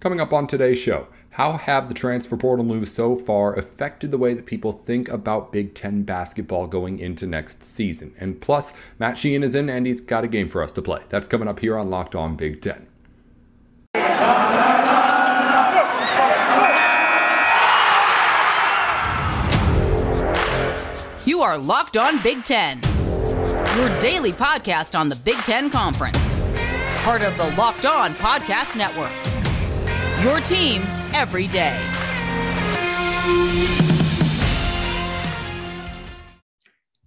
Coming 0.00 0.18
up 0.18 0.32
on 0.32 0.46
today's 0.46 0.78
show, 0.78 1.08
how 1.28 1.58
have 1.58 1.88
the 1.88 1.94
transfer 1.94 2.34
portal 2.34 2.64
moves 2.64 2.90
so 2.90 3.16
far 3.16 3.54
affected 3.54 4.10
the 4.10 4.16
way 4.16 4.32
that 4.32 4.46
people 4.46 4.72
think 4.72 5.10
about 5.10 5.52
Big 5.52 5.74
Ten 5.74 6.04
basketball 6.04 6.66
going 6.66 6.98
into 6.98 7.26
next 7.26 7.62
season? 7.62 8.14
And 8.18 8.40
plus, 8.40 8.72
Matt 8.98 9.18
Sheehan 9.18 9.42
is 9.42 9.54
in 9.54 9.68
and 9.68 9.86
he's 9.86 10.00
got 10.00 10.24
a 10.24 10.28
game 10.28 10.48
for 10.48 10.62
us 10.62 10.72
to 10.72 10.80
play. 10.80 11.02
That's 11.10 11.28
coming 11.28 11.48
up 11.48 11.60
here 11.60 11.76
on 11.76 11.90
Locked 11.90 12.14
On 12.14 12.34
Big 12.34 12.62
Ten. 12.62 12.86
You 21.26 21.42
are 21.42 21.58
Locked 21.58 21.98
On 21.98 22.22
Big 22.22 22.42
Ten, 22.46 22.80
your 23.76 24.00
daily 24.00 24.32
podcast 24.32 24.98
on 24.98 25.10
the 25.10 25.16
Big 25.16 25.36
Ten 25.36 25.68
Conference, 25.68 26.38
part 27.02 27.20
of 27.20 27.36
the 27.36 27.54
Locked 27.58 27.84
On 27.84 28.14
Podcast 28.14 28.76
Network. 28.78 29.12
Your 30.22 30.38
team 30.40 30.82
every 31.14 31.46
day. 31.46 31.80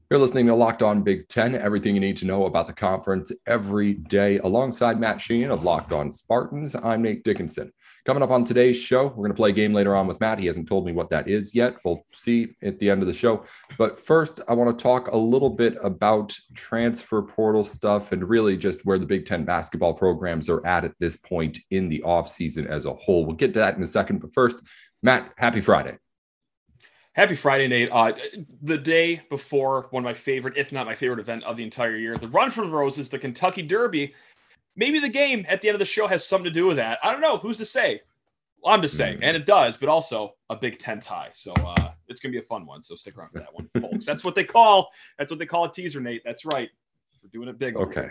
You're 0.09 0.19
listening 0.19 0.47
to 0.47 0.55
Locked 0.55 0.81
On 0.81 1.03
Big 1.03 1.27
Ten, 1.27 1.53
everything 1.53 1.93
you 1.93 2.01
need 2.01 2.17
to 2.17 2.25
know 2.25 2.45
about 2.45 2.65
the 2.65 2.73
conference 2.73 3.31
every 3.45 3.93
day. 3.93 4.39
Alongside 4.39 4.99
Matt 4.99 5.21
Sheehan 5.21 5.51
of 5.51 5.63
Locked 5.63 5.93
On 5.93 6.11
Spartans, 6.11 6.75
I'm 6.75 7.03
Nate 7.03 7.23
Dickinson. 7.23 7.71
Coming 8.05 8.21
up 8.21 8.31
on 8.31 8.43
today's 8.43 8.75
show, 8.75 9.07
we're 9.07 9.15
going 9.15 9.29
to 9.29 9.35
play 9.35 9.51
a 9.51 9.53
game 9.53 9.73
later 9.73 9.95
on 9.95 10.07
with 10.07 10.19
Matt. 10.19 10.37
He 10.37 10.45
hasn't 10.45 10.67
told 10.67 10.85
me 10.85 10.91
what 10.91 11.09
that 11.11 11.29
is 11.29 11.55
yet. 11.55 11.77
We'll 11.85 12.05
see 12.11 12.53
at 12.61 12.77
the 12.77 12.89
end 12.89 13.01
of 13.01 13.07
the 13.07 13.13
show. 13.13 13.45
But 13.77 13.97
first, 13.97 14.41
I 14.49 14.53
want 14.55 14.77
to 14.77 14.83
talk 14.83 15.07
a 15.07 15.15
little 15.15 15.49
bit 15.49 15.77
about 15.81 16.37
transfer 16.53 17.21
portal 17.21 17.63
stuff 17.63 18.11
and 18.11 18.27
really 18.27 18.57
just 18.57 18.85
where 18.85 18.99
the 18.99 19.05
Big 19.05 19.25
Ten 19.25 19.45
basketball 19.45 19.93
programs 19.93 20.49
are 20.49 20.65
at 20.65 20.83
at 20.83 20.99
this 20.99 21.15
point 21.15 21.59
in 21.71 21.87
the 21.87 22.03
offseason 22.05 22.67
as 22.67 22.85
a 22.85 22.93
whole. 22.93 23.25
We'll 23.25 23.37
get 23.37 23.53
to 23.53 23.59
that 23.59 23.77
in 23.77 23.83
a 23.83 23.87
second. 23.87 24.19
But 24.19 24.33
first, 24.33 24.57
Matt, 25.01 25.31
happy 25.37 25.61
Friday. 25.61 25.97
Happy 27.13 27.35
Friday, 27.35 27.67
Nate. 27.69 27.89
Uh, 27.89 28.11
the 28.63 28.77
day 28.77 29.21
before 29.29 29.87
one 29.91 30.01
of 30.01 30.05
my 30.05 30.15
favorite, 30.15 30.57
if 30.57 30.73
not 30.73 30.87
my 30.87 30.95
favorite 30.95 31.19
event 31.19 31.43
of 31.45 31.55
the 31.55 31.63
entire 31.63 31.95
year, 31.95 32.17
the 32.17 32.27
Run 32.27 32.51
for 32.51 32.65
the 32.65 32.71
Roses, 32.71 33.07
the 33.07 33.19
Kentucky 33.19 33.61
Derby 33.61 34.13
maybe 34.75 34.99
the 34.99 35.09
game 35.09 35.45
at 35.47 35.61
the 35.61 35.69
end 35.69 35.75
of 35.75 35.79
the 35.79 35.85
show 35.85 36.07
has 36.07 36.25
something 36.25 36.45
to 36.45 36.51
do 36.51 36.65
with 36.65 36.77
that. 36.77 36.99
I 37.03 37.11
don't 37.11 37.21
know. 37.21 37.37
Who's 37.37 37.57
to 37.57 37.65
say? 37.65 38.01
Well, 38.61 38.73
I'm 38.73 38.81
just 38.81 38.95
saying, 38.95 39.17
mm. 39.17 39.23
and 39.23 39.35
it 39.35 39.45
does, 39.45 39.75
but 39.75 39.89
also 39.89 40.35
a 40.49 40.55
Big 40.55 40.79
Ten 40.79 40.99
tie. 40.99 41.29
So 41.33 41.51
uh, 41.53 41.91
it's 42.07 42.21
gonna 42.21 42.31
be 42.31 42.39
a 42.39 42.43
fun 42.43 42.65
one. 42.65 42.81
So 42.81 42.95
stick 42.95 43.17
around 43.17 43.31
for 43.31 43.39
that 43.39 43.53
one, 43.53 43.69
folks. 43.81 44.05
That's 44.05 44.23
what 44.23 44.35
they 44.35 44.45
call. 44.45 44.89
That's 45.19 45.31
what 45.31 45.39
they 45.39 45.45
call 45.45 45.65
a 45.65 45.71
teaser, 45.71 45.99
Nate. 45.99 46.21
That's 46.23 46.45
right. 46.45 46.69
We're 47.21 47.29
doing 47.29 47.49
it 47.49 47.59
big. 47.59 47.75
Okay. 47.75 48.09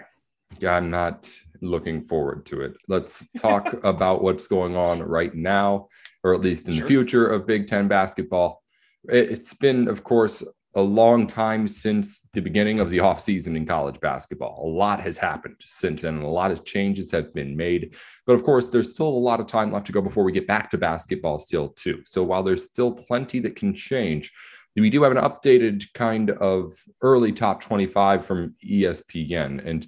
Yeah, 0.58 0.72
I'm 0.72 0.90
not 0.90 1.30
looking 1.62 2.02
forward 2.02 2.44
to 2.46 2.60
it. 2.60 2.76
Let's 2.88 3.26
talk 3.38 3.72
about 3.84 4.22
what's 4.22 4.46
going 4.46 4.76
on 4.76 5.02
right 5.02 5.34
now, 5.34 5.88
or 6.22 6.34
at 6.34 6.40
least 6.40 6.68
in 6.68 6.74
sure. 6.74 6.82
the 6.82 6.88
future 6.88 7.26
of 7.28 7.46
Big 7.46 7.66
Ten 7.66 7.88
basketball. 7.88 8.62
It's 9.04 9.54
been, 9.54 9.88
of 9.88 10.04
course, 10.04 10.44
a 10.74 10.80
long 10.80 11.26
time 11.26 11.68
since 11.68 12.26
the 12.32 12.40
beginning 12.40 12.80
of 12.80 12.88
the 12.88 12.98
offseason 12.98 13.56
in 13.56 13.66
college 13.66 14.00
basketball. 14.00 14.62
A 14.64 14.68
lot 14.68 15.00
has 15.02 15.18
happened 15.18 15.56
since 15.60 16.02
then, 16.02 16.14
and 16.14 16.24
a 16.24 16.28
lot 16.28 16.50
of 16.50 16.64
changes 16.64 17.10
have 17.12 17.34
been 17.34 17.56
made. 17.56 17.94
But 18.26 18.34
of 18.34 18.42
course, 18.42 18.70
there's 18.70 18.90
still 18.90 19.08
a 19.08 19.10
lot 19.10 19.40
of 19.40 19.46
time 19.46 19.70
left 19.70 19.86
to 19.86 19.92
go 19.92 20.00
before 20.00 20.24
we 20.24 20.32
get 20.32 20.46
back 20.46 20.70
to 20.70 20.78
basketball, 20.78 21.38
still, 21.38 21.68
too. 21.68 22.02
So 22.06 22.22
while 22.22 22.42
there's 22.42 22.64
still 22.64 22.92
plenty 22.92 23.38
that 23.40 23.56
can 23.56 23.74
change, 23.74 24.32
we 24.74 24.88
do 24.88 25.02
have 25.02 25.12
an 25.12 25.22
updated 25.22 25.92
kind 25.92 26.30
of 26.30 26.74
early 27.02 27.32
top 27.32 27.60
25 27.60 28.24
from 28.24 28.54
ESPN. 28.66 29.66
And 29.66 29.86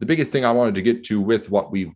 the 0.00 0.06
biggest 0.06 0.32
thing 0.32 0.44
I 0.44 0.52
wanted 0.52 0.74
to 0.74 0.82
get 0.82 1.04
to 1.04 1.20
with 1.20 1.50
what 1.50 1.72
we 1.72 1.92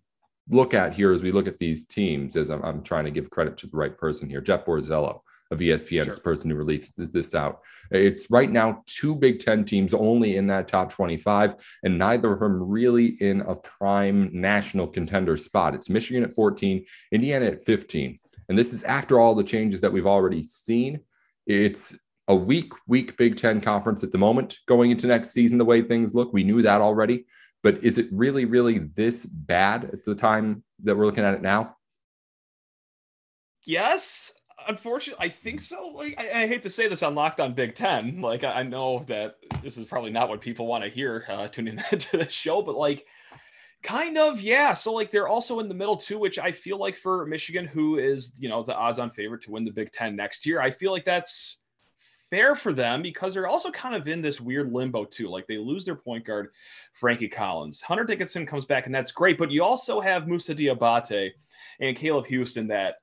look 0.49 0.73
at 0.73 0.95
here 0.95 1.13
as 1.13 1.23
we 1.23 1.31
look 1.31 1.47
at 1.47 1.59
these 1.59 1.85
teams, 1.85 2.37
as 2.37 2.49
I'm, 2.49 2.63
I'm 2.65 2.83
trying 2.83 3.05
to 3.05 3.11
give 3.11 3.29
credit 3.29 3.59
to 3.59 3.67
the 3.67 3.77
right 3.77 3.97
person 3.97 4.31
here, 4.31 4.41
Jeff 4.41 4.65
Borzello 4.65 5.21
of 5.51 5.59
ESPN, 5.59 6.05
sure. 6.05 6.15
the 6.15 6.21
person 6.21 6.51
who 6.51 6.57
released 6.57 6.95
this 6.97 7.35
out. 7.35 7.61
It's 7.91 8.31
right 8.31 8.51
now 8.51 8.83
two 8.87 9.17
Big 9.17 9.41
Ten 9.41 9.65
teams 9.65 9.93
only 9.93 10.37
in 10.37 10.47
that 10.47 10.69
top 10.69 10.93
25, 10.93 11.55
and 11.83 11.99
neither 11.99 12.33
of 12.33 12.41
them 12.41 12.63
really 12.63 13.17
in 13.21 13.41
a 13.43 13.57
prime 13.57 14.31
national 14.33 14.87
contender 14.87 15.37
spot. 15.37 15.75
It's 15.75 15.91
Michigan 15.91 16.23
at 16.23 16.33
14, 16.33 16.85
Indiana 17.13 17.47
at 17.47 17.65
15. 17.65 18.19
And 18.49 18.59
this 18.59 18.73
is 18.73 18.85
after 18.85 19.19
all 19.19 19.35
the 19.35 19.45
changes 19.45 19.81
that 19.81 19.93
we've 19.93 20.07
already 20.07 20.43
seen. 20.43 21.01
It's 21.47 21.97
a 22.29 22.35
weak, 22.35 22.73
weak 22.87 23.17
Big 23.17 23.37
Ten 23.37 23.61
conference 23.61 24.05
at 24.05 24.13
the 24.13 24.19
moment 24.19 24.59
going 24.69 24.93
into 24.93 25.09
next 25.09 25.31
season, 25.31 25.59
the 25.59 25.65
way 25.65 25.83
things 25.83 26.15
look. 26.15 26.33
We 26.33 26.45
knew 26.45 26.63
that 26.63 26.81
already. 26.81 27.27
But 27.63 27.85
is 27.85 27.99
it 27.99 28.09
really, 28.11 28.47
really 28.47 28.79
this 28.79 29.27
bad 29.27 29.85
at 29.85 30.05
the 30.05 30.15
time 30.15 30.63
that 30.85 30.97
we're 30.97 31.07
looking 31.07 31.25
at 31.25 31.35
it 31.35 31.43
now? 31.43 31.77
Yes 33.67 34.33
unfortunately, 34.69 35.27
I 35.27 35.29
think 35.29 35.61
so. 35.61 35.89
Like, 35.89 36.15
I, 36.19 36.43
I, 36.43 36.47
hate 36.47 36.63
to 36.63 36.71
say 36.71 36.89
this 36.89 37.03
on 37.03 37.15
Locked 37.15 37.41
On 37.41 37.55
Big 37.55 37.75
Ten. 37.75 38.21
Like, 38.21 38.45
I, 38.45 38.61
I 38.61 38.63
know 38.63 39.01
that 39.07 39.37
this 39.63 39.77
is 39.77 39.85
probably 39.85 40.11
not 40.11 40.29
what 40.29 40.41
people 40.41 40.67
want 40.67 40.85
to 40.85 40.91
hear 40.91 41.25
uh, 41.29 41.49
tuning 41.49 41.81
into 41.93 42.17
the 42.17 42.29
show, 42.31 42.63
but 42.63 42.77
like, 42.77 43.07
kind 43.83 44.19
of, 44.19 44.41
yeah. 44.41 44.75
So 44.75 44.93
like, 44.93 45.11
they're 45.11 45.29
also 45.29 45.61
in 45.61 45.69
the 45.69 45.75
middle 45.75 45.97
too, 45.97 46.19
which 46.19 46.39
I 46.39 46.53
feel 46.53 46.79
like 46.79 46.97
for 46.97 47.27
Michigan, 47.27 47.67
who 47.67 47.99
is 47.99 48.33
you 48.39 48.49
know 48.49 48.63
the 48.63 48.77
odds-on 48.77 49.11
favorite 49.11 49.43
to 49.43 49.51
win 49.51 49.65
the 49.65 49.71
Big 49.71 49.93
Ten 49.93 50.17
next 50.17 50.47
year, 50.47 50.61
I 50.61 50.71
feel 50.71 50.93
like 50.93 51.05
that's 51.05 51.59
fair 52.31 52.55
for 52.55 52.73
them 52.73 53.03
because 53.03 53.35
they're 53.35 53.49
also 53.49 53.71
kind 53.73 53.95
of 53.95 54.07
in 54.07 54.21
this 54.21 54.41
weird 54.41 54.73
limbo 54.73 55.05
too. 55.05 55.29
Like 55.29 55.47
they 55.47 55.59
lose 55.59 55.85
their 55.85 55.97
point 55.97 56.25
guard, 56.25 56.51
Frankie 56.93 57.29
Collins. 57.29 57.81
Hunter 57.81 58.05
Dickinson 58.05 58.47
comes 58.47 58.65
back, 58.65 58.87
and 58.87 58.95
that's 58.95 59.13
great. 59.13 59.37
But 59.37 59.51
you 59.51 59.65
also 59.65 60.01
have 60.01 60.29
Moussa 60.29 60.55
Diabate 60.55 61.33
and 61.81 61.97
Caleb 61.97 62.27
Houston 62.27 62.69
that 62.69 62.97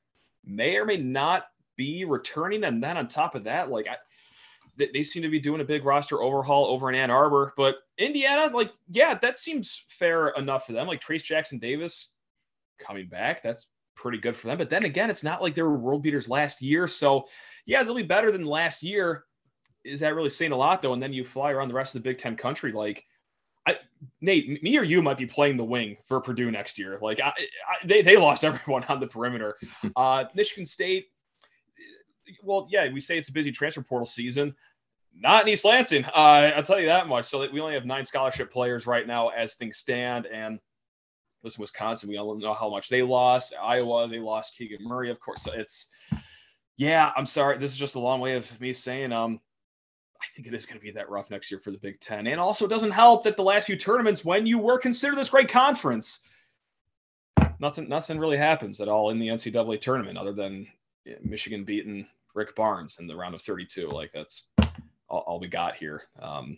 may 0.47 0.77
or 0.77 0.85
may 0.85 0.97
not 0.97 1.45
be 1.75 2.05
returning. 2.05 2.63
And 2.63 2.81
then 2.81 2.97
on 2.97 3.07
top 3.07 3.35
of 3.35 3.43
that, 3.43 3.69
like 3.69 3.87
I, 3.87 3.97
they, 4.77 4.89
they 4.93 5.03
seem 5.03 5.23
to 5.23 5.29
be 5.29 5.39
doing 5.39 5.61
a 5.61 5.65
big 5.65 5.85
roster 5.85 6.21
overhaul 6.21 6.67
over 6.67 6.89
in 6.89 6.95
Ann 6.95 7.11
Arbor. 7.11 7.53
But 7.57 7.77
Indiana, 7.97 8.49
like, 8.55 8.71
yeah, 8.89 9.15
that 9.15 9.37
seems 9.37 9.83
fair 9.89 10.29
enough 10.29 10.65
for 10.65 10.73
them. 10.73 10.87
Like 10.87 11.01
Trayce 11.01 11.23
Jackson 11.23 11.59
Davis 11.59 12.09
coming 12.79 13.07
back, 13.07 13.41
that's 13.41 13.67
pretty 13.95 14.19
good 14.19 14.35
for 14.35 14.47
them. 14.47 14.57
But 14.57 14.69
then 14.69 14.85
again, 14.85 15.09
it's 15.09 15.23
not 15.23 15.41
like 15.41 15.55
they 15.55 15.63
were 15.63 15.77
world 15.77 16.03
beaters 16.03 16.29
last 16.29 16.61
year. 16.61 16.87
So 16.87 17.25
yeah, 17.65 17.83
they'll 17.83 17.95
be 17.95 18.03
better 18.03 18.31
than 18.31 18.45
last 18.45 18.83
year. 18.83 19.25
Is 19.83 19.99
that 20.01 20.15
really 20.15 20.29
saying 20.29 20.51
a 20.51 20.57
lot 20.57 20.81
though? 20.81 20.93
And 20.93 21.01
then 21.01 21.13
you 21.13 21.23
fly 21.23 21.51
around 21.51 21.69
the 21.69 21.73
rest 21.73 21.95
of 21.95 22.03
the 22.03 22.09
Big 22.09 22.17
Ten 22.17 22.35
country, 22.35 22.71
like 22.71 23.03
Nate, 24.21 24.61
me 24.63 24.77
or 24.77 24.83
you 24.83 25.01
might 25.01 25.17
be 25.17 25.25
playing 25.25 25.57
the 25.57 25.63
wing 25.63 25.97
for 26.05 26.19
Purdue 26.21 26.51
next 26.51 26.77
year. 26.77 26.99
Like 27.01 27.19
I, 27.19 27.29
I, 27.29 27.85
they, 27.85 28.01
they 28.01 28.17
lost 28.17 28.43
everyone 28.43 28.83
on 28.85 28.99
the 28.99 29.07
perimeter. 29.07 29.57
Uh, 29.95 30.25
Michigan 30.35 30.65
State, 30.65 31.07
well, 32.43 32.67
yeah, 32.69 32.91
we 32.91 32.99
say 32.99 33.17
it's 33.17 33.29
a 33.29 33.33
busy 33.33 33.51
transfer 33.51 33.81
portal 33.81 34.05
season. 34.05 34.55
Not 35.15 35.43
in 35.43 35.49
East 35.49 35.65
Lansing. 35.65 36.05
Uh, 36.05 36.51
I'll 36.55 36.63
tell 36.63 36.79
you 36.79 36.87
that 36.87 37.07
much. 37.07 37.25
So 37.25 37.49
we 37.51 37.59
only 37.59 37.73
have 37.73 37.85
nine 37.85 38.05
scholarship 38.05 38.51
players 38.51 38.85
right 38.85 39.07
now 39.07 39.29
as 39.29 39.55
things 39.55 39.77
stand. 39.77 40.27
And 40.27 40.59
listen, 41.43 41.61
Wisconsin, 41.61 42.09
we 42.09 42.17
all 42.17 42.35
know 42.35 42.53
how 42.53 42.69
much 42.69 42.89
they 42.89 43.01
lost. 43.01 43.53
Iowa, 43.59 44.07
they 44.07 44.19
lost 44.19 44.55
Keegan 44.57 44.83
Murray, 44.83 45.09
of 45.09 45.19
course. 45.19 45.41
So 45.41 45.53
it's, 45.53 45.87
yeah, 46.77 47.11
I'm 47.15 47.25
sorry. 47.25 47.57
This 47.57 47.71
is 47.71 47.77
just 47.77 47.95
a 47.95 47.99
long 47.99 48.19
way 48.19 48.35
of 48.35 48.61
me 48.61 48.73
saying, 48.73 49.11
um, 49.11 49.39
I 50.21 50.25
think 50.33 50.47
it 50.47 50.53
is 50.53 50.65
going 50.65 50.79
to 50.79 50.83
be 50.83 50.91
that 50.91 51.09
rough 51.09 51.29
next 51.29 51.51
year 51.51 51.59
for 51.59 51.71
the 51.71 51.77
Big 51.77 51.99
Ten. 51.99 52.27
And 52.27 52.39
also, 52.39 52.65
it 52.65 52.69
doesn't 52.69 52.91
help 52.91 53.23
that 53.23 53.37
the 53.37 53.43
last 53.43 53.65
few 53.65 53.75
tournaments, 53.75 54.25
when 54.25 54.45
you 54.45 54.57
were 54.57 54.79
considered 54.79 55.17
this 55.17 55.29
great 55.29 55.49
conference, 55.49 56.19
nothing, 57.59 57.87
nothing 57.87 58.19
really 58.19 58.37
happens 58.37 58.81
at 58.81 58.87
all 58.87 59.09
in 59.09 59.19
the 59.19 59.27
NCAA 59.27 59.79
tournament 59.79 60.17
other 60.17 60.33
than 60.33 60.67
Michigan 61.21 61.63
beating 61.63 62.07
Rick 62.33 62.55
Barnes 62.55 62.97
in 62.99 63.07
the 63.07 63.15
round 63.15 63.35
of 63.35 63.41
32. 63.41 63.89
Like 63.89 64.11
that's 64.13 64.43
all, 65.09 65.19
all 65.27 65.39
we 65.39 65.47
got 65.47 65.75
here. 65.75 66.03
Um, 66.21 66.57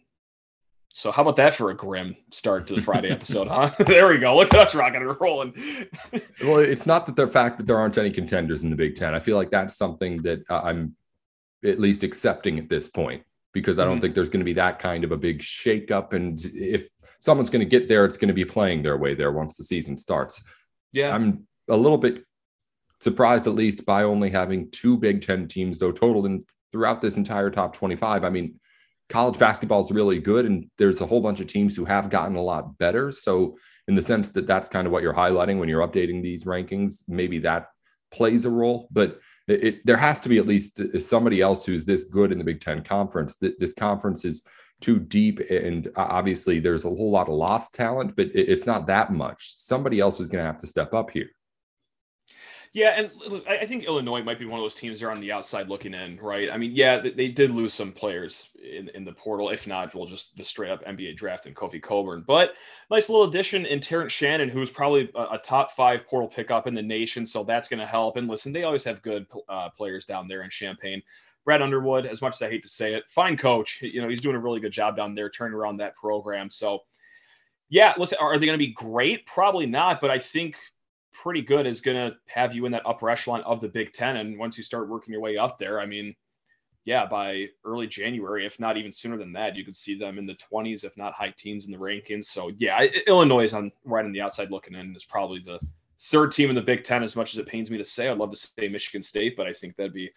so 0.92 1.12
how 1.12 1.22
about 1.22 1.36
that 1.36 1.54
for 1.54 1.70
a 1.70 1.76
grim 1.76 2.16
start 2.32 2.66
to 2.68 2.76
the 2.76 2.82
Friday 2.82 3.12
episode, 3.12 3.48
huh? 3.50 3.72
there 3.86 4.08
we 4.08 4.18
go. 4.18 4.36
Look 4.36 4.54
at 4.54 4.60
us 4.60 4.76
rocking 4.76 5.02
and 5.02 5.22
rolling. 5.22 5.54
well, 6.44 6.58
it's 6.58 6.86
not 6.86 7.06
that 7.06 7.16
the 7.16 7.28
fact 7.28 7.58
that 7.58 7.68
there 7.68 7.78
aren't 7.78 7.98
any 7.98 8.12
contenders 8.12 8.64
in 8.64 8.70
the 8.70 8.76
Big 8.76 8.96
Ten. 8.96 9.14
I 9.14 9.20
feel 9.20 9.38
like 9.38 9.52
that's 9.52 9.76
something 9.76 10.22
that 10.24 10.44
I'm 10.50 10.96
at 11.64 11.80
least 11.80 12.04
accepting 12.04 12.58
at 12.58 12.70
this 12.70 12.88
point 12.88 13.24
because 13.54 13.80
I 13.80 13.84
don't 13.84 13.94
mm-hmm. 13.94 14.02
think 14.02 14.16
there's 14.16 14.30
going 14.30 14.42
to 14.42 14.46
be 14.46 14.54
that 14.54 14.80
kind 14.80 15.04
of 15.04 15.12
a 15.12 15.18
big 15.18 15.40
shakeup. 15.40 16.14
And 16.14 16.40
if 16.54 16.88
someone's 17.20 17.50
going 17.50 17.62
to 17.62 17.70
get 17.70 17.90
there, 17.90 18.06
it's 18.06 18.18
going 18.18 18.30
to 18.30 18.34
be 18.34 18.46
playing 18.46 18.84
their 18.84 18.98
way 18.98 19.16
there 19.16 19.32
once 19.32 19.58
the 19.58 19.64
season 19.64 19.98
starts. 19.98 20.42
Yeah, 20.92 21.14
I'm 21.14 21.48
a 21.68 21.78
little 21.78 21.98
bit 21.98 22.24
surprised 23.02 23.48
at 23.48 23.56
least 23.56 23.86
by 23.86 24.04
only 24.04 24.30
having 24.30 24.70
two 24.72 24.98
Big 24.98 25.22
Ten 25.22 25.48
teams, 25.48 25.80
though, 25.80 25.92
total 25.92 26.26
in 26.26 26.46
throughout 26.72 27.02
this 27.02 27.18
entire 27.18 27.50
top 27.50 27.74
25. 27.74 28.24
I 28.24 28.30
mean, 28.30 28.60
college 29.10 29.40
basketball 29.40 29.82
is 29.82 29.92
really 29.92 30.20
good, 30.20 30.46
and 30.46 30.70
there's 30.78 31.02
a 31.02 31.06
whole 31.06 31.22
bunch 31.22 31.40
of 31.40 31.48
teams 31.48 31.76
who 31.76 31.86
have 31.86 32.10
gotten 32.10 32.36
a 32.36 32.42
lot 32.42 32.78
better. 32.78 33.12
So, 33.12 33.58
in 33.88 33.96
the 33.96 34.04
sense 34.04 34.32
that 34.32 34.48
that's 34.48 34.70
kind 34.70 34.86
of 34.86 34.94
what 34.94 35.04
you're 35.04 35.14
highlighting 35.14 35.60
when 35.60 35.70
you're 35.70 35.88
updating 35.88 36.22
these 36.22 36.44
rankings, 36.44 37.04
maybe 37.08 37.40
that 37.40 37.68
plays 38.12 38.46
a 38.46 38.50
role. 38.50 38.88
But 38.92 39.20
it, 39.50 39.64
it, 39.64 39.86
there 39.86 39.98
has 39.98 40.20
to 40.22 40.30
be 40.30 40.38
at 40.38 40.48
least 40.48 40.80
uh, 40.80 41.00
somebody 41.00 41.42
else 41.42 41.66
who's 41.66 41.86
this 41.86 42.04
good 42.06 42.32
in 42.32 42.38
the 42.38 42.44
Big 42.44 42.62
Ten 42.62 42.84
conference. 42.84 43.36
This 43.36 43.74
conference 43.74 44.26
is 44.26 44.44
too 44.82 45.00
deep, 45.00 45.40
and 45.50 45.88
uh, 45.88 46.08
obviously 46.10 46.60
there's 46.60 46.86
a 46.86 46.90
whole 46.90 47.12
lot 47.12 47.28
of 47.28 47.34
lost 47.34 47.74
talent, 47.74 48.16
but 48.16 48.28
it's 48.34 48.66
not 48.66 48.88
that 48.88 49.12
much. 49.12 49.54
Somebody 49.56 50.00
else 50.00 50.20
is 50.20 50.30
going 50.30 50.42
to 50.42 50.52
have 50.52 50.60
to 50.60 50.68
step 50.68 50.94
up 50.94 51.10
here. 51.10 51.30
Yeah, 52.72 52.90
and 52.90 53.42
I 53.48 53.66
think 53.66 53.86
Illinois 53.86 54.22
might 54.22 54.38
be 54.38 54.46
one 54.46 54.60
of 54.60 54.64
those 54.64 54.76
teams 54.76 55.00
that 55.00 55.08
are 55.08 55.12
on 55.12 55.22
the 55.22 55.32
outside 55.32 55.70
looking 55.70 55.96
in, 55.96 56.18
right? 56.18 56.52
I 56.52 56.58
mean, 56.58 56.72
yeah, 56.76 57.00
they 57.00 57.28
did 57.28 57.50
lose 57.50 57.74
some 57.74 57.92
players 57.92 58.50
in, 58.64 58.90
in 58.90 59.04
the 59.04 59.12
portal. 59.12 59.50
If 59.50 59.66
not, 59.66 59.96
well, 59.96 60.06
just 60.06 60.38
the 60.38 60.46
straight 60.46 60.70
up 60.70 60.86
NBA 60.86 61.16
draft 61.18 61.48
and 61.48 61.56
Kofi 61.56 61.82
Cockburn. 61.82 62.24
But 62.28 62.58
nice 62.92 63.10
little 63.10 63.28
addition 63.28 63.66
in 63.66 63.80
Terrence 63.80 64.14
Shannon, 64.14 64.50
who's 64.50 64.70
probably 64.70 65.10
a, 65.16 65.22
a 65.32 65.38
top 65.40 65.72
five 65.72 66.06
portal 66.06 66.30
pickup 66.30 66.68
in 66.68 66.76
the 66.76 66.82
nation. 66.84 67.26
So 67.26 67.44
that's 67.44 67.68
going 67.68 67.80
to 67.80 67.88
help. 67.88 68.18
And 68.18 68.28
listen, 68.28 68.54
they 68.54 68.66
always 68.66 68.84
have 68.84 69.02
good 69.02 69.26
uh, 69.48 69.70
players 69.70 70.06
down 70.06 70.28
there 70.28 70.44
in 70.44 70.52
Champaign. 70.52 71.02
Brad 71.46 71.64
Underwood, 71.64 72.06
as 72.06 72.22
much 72.22 72.36
as 72.36 72.42
I 72.44 72.50
hate 72.50 72.62
to 72.62 72.70
say 72.70 72.94
it, 72.94 73.04
fine 73.10 73.36
coach. 73.36 73.82
You 73.82 74.04
know, 74.04 74.10
he's 74.10 74.22
doing 74.22 74.36
a 74.36 74.40
really 74.40 74.60
good 74.60 74.72
job 74.72 74.96
down 74.96 75.16
there 75.16 75.32
turning 75.32 75.56
around 75.56 75.78
that 75.78 75.96
program. 75.96 76.52
So, 76.52 76.82
yeah, 77.70 77.96
listen, 77.98 78.20
are 78.22 78.38
they 78.38 78.46
going 78.46 78.60
to 78.60 78.64
be 78.64 78.74
great? 78.74 79.26
Probably 79.26 79.66
not. 79.66 80.02
But 80.02 80.12
I 80.12 80.20
think 80.20 80.58
pretty 81.24 81.42
good 81.42 81.68
is 81.68 81.82
going 81.82 81.98
to 81.98 82.16
have 82.28 82.56
you 82.56 82.66
in 82.66 82.72
that 82.72 82.86
upper 82.86 83.10
echelon 83.10 83.42
of 83.42 83.60
the 83.60 83.68
Big 83.68 83.92
Ten. 83.92 84.18
And 84.18 84.40
once 84.40 84.58
you 84.58 84.64
start 84.64 84.90
working 84.90 85.12
your 85.12 85.22
way 85.22 85.38
up 85.38 85.58
there, 85.58 85.80
I 85.80 85.86
mean, 85.86 86.16
yeah, 86.86 87.06
by 87.06 87.48
early 87.66 87.88
January, 87.88 88.46
if 88.46 88.60
not 88.60 88.78
even 88.78 88.92
sooner 88.92 89.18
than 89.18 89.34
that, 89.34 89.56
you 89.56 89.66
could 89.66 89.76
see 89.76 89.98
them 89.98 90.18
in 90.18 90.26
the 90.26 90.38
20s, 90.52 90.84
if 90.84 90.96
not 90.98 91.14
high 91.14 91.34
teens 91.38 91.66
in 91.66 91.72
the 91.72 91.78
rankings. 91.78 92.26
So 92.26 92.52
yeah, 92.58 92.84
Illinois 93.06 93.44
is 93.44 93.54
on 93.54 93.72
right 93.84 94.06
on 94.06 94.12
the 94.12 94.22
outside 94.22 94.50
looking 94.50 94.76
in 94.76 94.96
is 94.96 95.04
probably 95.04 95.40
the 95.40 95.60
third 96.00 96.32
team 96.32 96.50
in 96.50 96.56
the 96.56 96.62
Big 96.62 96.84
Ten. 96.84 97.04
As 97.04 97.16
much 97.16 97.34
as 97.34 97.38
it 97.38 97.48
pains 97.48 97.70
me 97.70 97.78
to 97.78 97.86
say, 97.86 98.08
I'd 98.08 98.18
love 98.18 98.32
to 98.32 98.38
say 98.38 98.70
Michigan 98.70 99.04
State, 99.04 99.36
but 99.36 99.46
I 99.46 99.54
think 99.54 99.76
that'd 99.76 99.94
be 99.94 100.12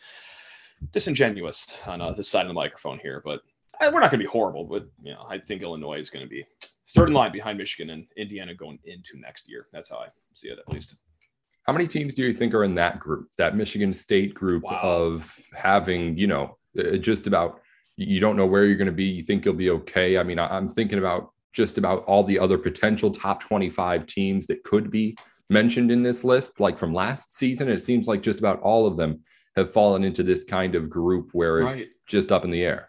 disingenuous 0.93 1.67
on 1.87 2.01
uh, 2.01 2.13
this 2.13 2.29
side 2.29 2.43
of 2.43 2.49
the 2.49 2.55
microphone 2.55 3.01
here. 3.01 3.21
But 3.25 3.43
I, 3.81 3.89
we're 3.89 4.01
not 4.01 4.11
going 4.13 4.21
to 4.21 4.27
be 4.27 4.31
horrible, 4.31 4.65
but 4.65 4.87
you 5.03 5.13
know, 5.13 5.27
I 5.29 5.39
think 5.39 5.63
Illinois 5.63 5.99
is 5.99 6.11
going 6.11 6.25
to 6.25 6.31
be 6.31 6.47
third 6.91 7.09
in 7.09 7.15
line 7.15 7.33
behind 7.33 7.59
Michigan 7.59 7.91
and 7.91 8.07
Indiana 8.17 8.55
going 8.55 8.79
into 8.85 9.19
next 9.19 9.49
year. 9.49 9.67
That's 9.73 9.89
how 9.89 9.97
I 9.97 10.07
see 10.37 10.49
it, 10.49 10.59
at 10.59 10.73
least. 10.73 10.97
How 11.65 11.73
many 11.73 11.87
teams 11.87 12.15
do 12.15 12.23
you 12.23 12.35
think 12.35 12.55
are 12.55 12.65
in 12.65 12.75
that 12.75 12.99
group, 12.99 13.29
that 13.39 13.57
Michigan 13.57 13.93
State 13.93 14.35
group 14.35 14.65
wow. 14.65 14.81
of 14.83 15.39
having, 15.55 16.17
you 16.17 16.27
know, 16.27 16.59
uh, 16.79 16.97
just 16.97 17.27
about 17.27 17.61
you 17.97 18.21
don't 18.21 18.37
know 18.37 18.47
where 18.47 18.65
you're 18.65 18.77
going 18.77 18.87
to 18.87 18.93
be. 18.93 19.05
You 19.05 19.23
think 19.23 19.45
you'll 19.45 19.55
be 19.55 19.71
okay. 19.71 20.19
I 20.19 20.23
mean, 20.23 20.39
I'm 20.39 20.69
thinking 20.69 20.99
about 20.99 21.31
just 21.53 21.79
about 21.79 22.05
all 22.05 22.25
the 22.25 22.39
other 22.39 22.59
potential 22.59 23.11
top 23.11 23.41
25 23.41 24.07
teams 24.07 24.47
that 24.47 24.65
could 24.65 24.91
be 24.91 25.17
mentioned 25.51 25.91
in 25.91 26.03
this 26.03 26.25
list, 26.25 26.59
like 26.59 26.79
from 26.79 26.95
last 26.95 27.37
season. 27.37 27.69
It 27.69 27.83
seems 27.83 28.09
like 28.09 28.23
just 28.23 28.39
about 28.39 28.61
all 28.61 28.87
of 28.87 28.97
them 28.97 29.21
have 29.57 29.71
fallen 29.71 30.03
into 30.03 30.23
this 30.23 30.45
kind 30.45 30.75
of 30.75 30.89
group 30.89 31.31
where 31.33 31.61
it's 31.61 31.81
right. 31.81 31.89
just 32.09 32.33
up 32.33 32.45
in 32.45 32.51
the 32.51 32.63
air 32.63 32.89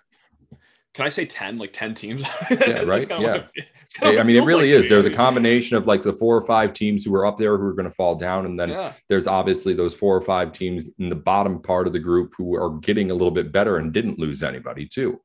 can 0.94 1.06
I 1.06 1.10
say 1.10 1.25
10, 1.25 1.57
like 1.57 1.74
10 1.74 1.94
teams? 1.95 2.24
Yeah, 2.51 2.81
right. 2.84 3.07
yeah. 3.22 3.44
I 4.01 4.24
mean, 4.24 4.36
it 4.36 4.45
really 4.45 4.72
like 4.72 4.84
is. 4.84 4.90
There's 4.90 5.06
a 5.06 5.12
combination 5.12 5.75
of 5.75 5.88
like 5.88 6.01
the 6.01 6.13
four 6.13 6.36
or 6.36 6.45
five 6.45 6.74
teams 6.74 7.04
who 7.04 7.13
are 7.16 7.25
up 7.25 7.38
there 7.38 7.57
who 7.57 7.66
are 7.66 7.74
going 7.74 7.90
to 7.90 7.94
fall 7.94 8.16
down. 8.16 8.45
And 8.45 8.60
then 8.60 8.69
yeah. 8.69 8.94
there's 9.10 9.28
obviously 9.28 9.74
those 9.74 9.94
four 9.94 10.16
or 10.16 10.22
five 10.22 10.51
teams 10.51 10.90
in 11.00 11.10
the 11.10 11.16
bottom 11.16 11.62
part 11.62 11.88
of 11.88 11.94
the 11.94 12.00
group 12.00 12.34
who 12.38 12.56
are 12.56 12.72
getting 12.80 13.12
a 13.12 13.13
little 13.13 13.31
bit 13.31 13.51
better 13.51 13.78
and 13.78 13.92
didn't 13.92 14.19
lose 14.19 14.44
anybody 14.44 14.88
too. 14.88 15.19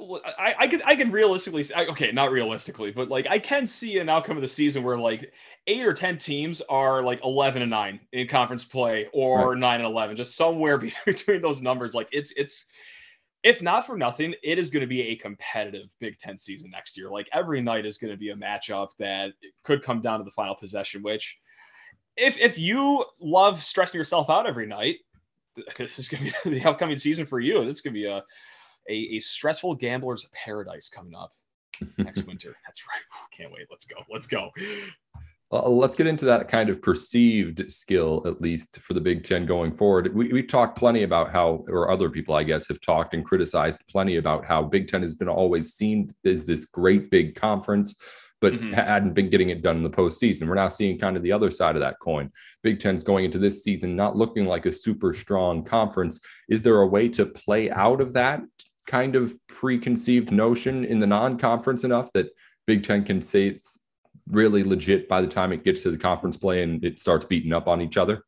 Well, 0.00 0.20
I, 0.38 0.54
I 0.56 0.68
could 0.68 0.82
I 0.84 0.94
can 0.94 1.10
realistically 1.10 1.64
okay, 1.74 2.12
not 2.12 2.30
realistically, 2.30 2.92
but 2.92 3.08
like 3.08 3.26
I 3.28 3.40
can 3.40 3.66
see 3.66 3.98
an 3.98 4.08
outcome 4.08 4.36
of 4.36 4.42
the 4.42 4.48
season 4.48 4.84
where 4.84 4.96
like 4.96 5.32
eight 5.66 5.84
or 5.84 5.92
ten 5.92 6.16
teams 6.16 6.62
are 6.68 7.02
like 7.02 7.24
eleven 7.24 7.60
and 7.60 7.72
nine 7.72 7.98
in 8.12 8.28
conference 8.28 8.62
play 8.62 9.08
or 9.12 9.50
right. 9.50 9.58
nine 9.58 9.80
and 9.80 9.86
eleven, 9.86 10.16
just 10.16 10.36
somewhere 10.36 10.78
between 11.06 11.42
those 11.42 11.60
numbers. 11.60 11.92
Like 11.92 12.08
it's 12.12 12.32
it's 12.36 12.66
if 13.44 13.60
not 13.60 13.86
for 13.86 13.96
nothing, 13.96 14.34
it 14.42 14.58
is 14.58 14.70
going 14.70 14.80
to 14.80 14.86
be 14.86 15.02
a 15.02 15.16
competitive 15.16 15.90
Big 16.00 16.18
Ten 16.18 16.36
season 16.38 16.70
next 16.70 16.96
year. 16.96 17.10
Like 17.10 17.28
every 17.32 17.60
night 17.60 17.84
is 17.84 17.98
going 17.98 18.10
to 18.12 18.16
be 18.16 18.30
a 18.30 18.36
matchup 18.36 18.88
that 18.98 19.34
could 19.62 19.82
come 19.82 20.00
down 20.00 20.18
to 20.18 20.24
the 20.24 20.30
final 20.30 20.56
possession. 20.56 21.02
Which, 21.02 21.36
if 22.16 22.38
if 22.38 22.58
you 22.58 23.04
love 23.20 23.62
stressing 23.62 23.98
yourself 23.98 24.30
out 24.30 24.46
every 24.46 24.66
night, 24.66 24.96
this 25.76 25.98
is 25.98 26.08
going 26.08 26.24
to 26.24 26.50
be 26.50 26.58
the 26.58 26.68
upcoming 26.68 26.96
season 26.96 27.26
for 27.26 27.38
you. 27.38 27.60
This 27.64 27.76
is 27.76 27.80
going 27.82 27.94
to 27.94 28.00
be 28.00 28.06
a, 28.06 28.24
a, 28.88 29.16
a 29.16 29.20
stressful 29.20 29.74
gambler's 29.74 30.26
paradise 30.32 30.88
coming 30.88 31.14
up 31.14 31.32
next 31.98 32.22
winter. 32.26 32.56
That's 32.66 32.80
right. 32.88 33.28
Can't 33.30 33.52
wait. 33.52 33.66
Let's 33.70 33.84
go. 33.84 33.96
Let's 34.10 34.26
go. 34.26 34.50
Uh, 35.54 35.68
let's 35.68 35.94
get 35.94 36.08
into 36.08 36.24
that 36.24 36.48
kind 36.48 36.68
of 36.68 36.82
perceived 36.82 37.70
skill, 37.70 38.22
at 38.26 38.40
least 38.40 38.80
for 38.80 38.92
the 38.92 39.00
Big 39.00 39.22
Ten 39.22 39.46
going 39.46 39.72
forward. 39.72 40.12
We, 40.12 40.32
we 40.32 40.42
talked 40.42 40.76
plenty 40.76 41.04
about 41.04 41.30
how, 41.30 41.64
or 41.68 41.92
other 41.92 42.10
people, 42.10 42.34
I 42.34 42.42
guess, 42.42 42.66
have 42.66 42.80
talked 42.80 43.14
and 43.14 43.24
criticized 43.24 43.86
plenty 43.86 44.16
about 44.16 44.44
how 44.44 44.64
Big 44.64 44.88
Ten 44.88 45.02
has 45.02 45.14
been 45.14 45.28
always 45.28 45.74
seen 45.74 46.10
as 46.24 46.44
this 46.44 46.64
great 46.64 47.08
big 47.08 47.36
conference, 47.36 47.94
but 48.40 48.54
mm-hmm. 48.54 48.72
hadn't 48.72 49.14
been 49.14 49.30
getting 49.30 49.50
it 49.50 49.62
done 49.62 49.76
in 49.76 49.84
the 49.84 49.90
postseason. 49.90 50.48
We're 50.48 50.56
now 50.56 50.70
seeing 50.70 50.98
kind 50.98 51.16
of 51.16 51.22
the 51.22 51.30
other 51.30 51.52
side 51.52 51.76
of 51.76 51.82
that 51.82 52.00
coin. 52.00 52.32
Big 52.64 52.80
Ten's 52.80 53.04
going 53.04 53.24
into 53.24 53.38
this 53.38 53.62
season 53.62 53.94
not 53.94 54.16
looking 54.16 54.46
like 54.46 54.66
a 54.66 54.72
super 54.72 55.12
strong 55.12 55.62
conference. 55.62 56.18
Is 56.48 56.62
there 56.62 56.80
a 56.80 56.86
way 56.86 57.08
to 57.10 57.26
play 57.26 57.70
out 57.70 58.00
of 58.00 58.14
that 58.14 58.40
kind 58.88 59.14
of 59.14 59.32
preconceived 59.46 60.32
notion 60.32 60.84
in 60.84 60.98
the 60.98 61.06
non 61.06 61.38
conference 61.38 61.84
enough 61.84 62.12
that 62.14 62.30
Big 62.66 62.82
Ten 62.82 63.04
can 63.04 63.22
say 63.22 63.46
it's 63.46 63.78
really 64.30 64.64
legit 64.64 65.08
by 65.08 65.20
the 65.20 65.26
time 65.26 65.52
it 65.52 65.64
gets 65.64 65.82
to 65.82 65.90
the 65.90 65.98
conference 65.98 66.36
play 66.36 66.62
and 66.62 66.84
it 66.84 66.98
starts 66.98 67.24
beating 67.24 67.52
up 67.52 67.68
on 67.68 67.80
each 67.80 67.96
other? 67.96 68.24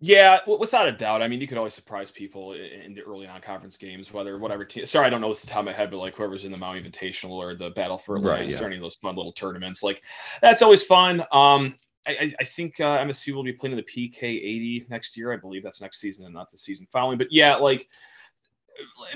Yeah, 0.00 0.38
without 0.46 0.86
a 0.86 0.92
doubt. 0.92 1.22
I 1.22 1.28
mean, 1.28 1.40
you 1.40 1.48
could 1.48 1.58
always 1.58 1.74
surprise 1.74 2.12
people 2.12 2.52
in 2.52 2.94
the 2.94 3.02
early 3.02 3.26
non-conference 3.26 3.76
games, 3.76 4.12
whether 4.12 4.38
whatever 4.38 4.64
team. 4.64 4.86
Sorry, 4.86 5.06
I 5.06 5.10
don't 5.10 5.20
know 5.20 5.30
this 5.30 5.40
the 5.40 5.48
top 5.48 5.60
of 5.60 5.64
my 5.64 5.72
head, 5.72 5.90
but 5.90 5.96
like 5.96 6.14
whoever's 6.14 6.44
in 6.44 6.52
the 6.52 6.56
Maui 6.56 6.80
Invitational 6.80 7.30
or 7.30 7.56
the 7.56 7.70
Battle 7.70 7.98
4 7.98 8.18
Atlantis 8.18 8.44
right, 8.44 8.60
yeah. 8.60 8.62
or 8.62 8.66
any 8.68 8.76
of 8.76 8.82
those 8.82 8.94
fun 8.94 9.16
little 9.16 9.32
tournaments, 9.32 9.82
like 9.82 10.04
that's 10.40 10.62
always 10.62 10.84
fun. 10.84 11.24
Um, 11.32 11.74
I, 12.06 12.32
I 12.38 12.44
think 12.44 12.80
uh, 12.80 12.98
MSU 13.00 13.34
will 13.34 13.42
be 13.42 13.52
playing 13.52 13.76
in 13.76 13.84
the 13.84 14.10
PK 14.10 14.22
80 14.22 14.86
next 14.88 15.16
year. 15.16 15.32
I 15.32 15.36
believe 15.36 15.64
that's 15.64 15.80
next 15.80 16.00
season 16.00 16.24
and 16.24 16.34
not 16.34 16.50
the 16.50 16.58
season 16.58 16.86
following. 16.92 17.18
But 17.18 17.28
yeah, 17.32 17.56
like 17.56 17.88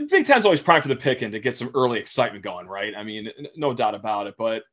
Big 0.08 0.26
Ten's 0.26 0.44
always 0.44 0.60
prime 0.60 0.82
for 0.82 0.88
the 0.88 0.96
picking 0.96 1.30
to 1.30 1.38
get 1.38 1.56
some 1.56 1.70
early 1.74 2.00
excitement 2.00 2.42
going, 2.42 2.66
right? 2.66 2.92
I 2.96 3.04
mean, 3.04 3.30
no 3.56 3.72
doubt 3.72 3.94
about 3.94 4.26
it. 4.26 4.34
But 4.36 4.64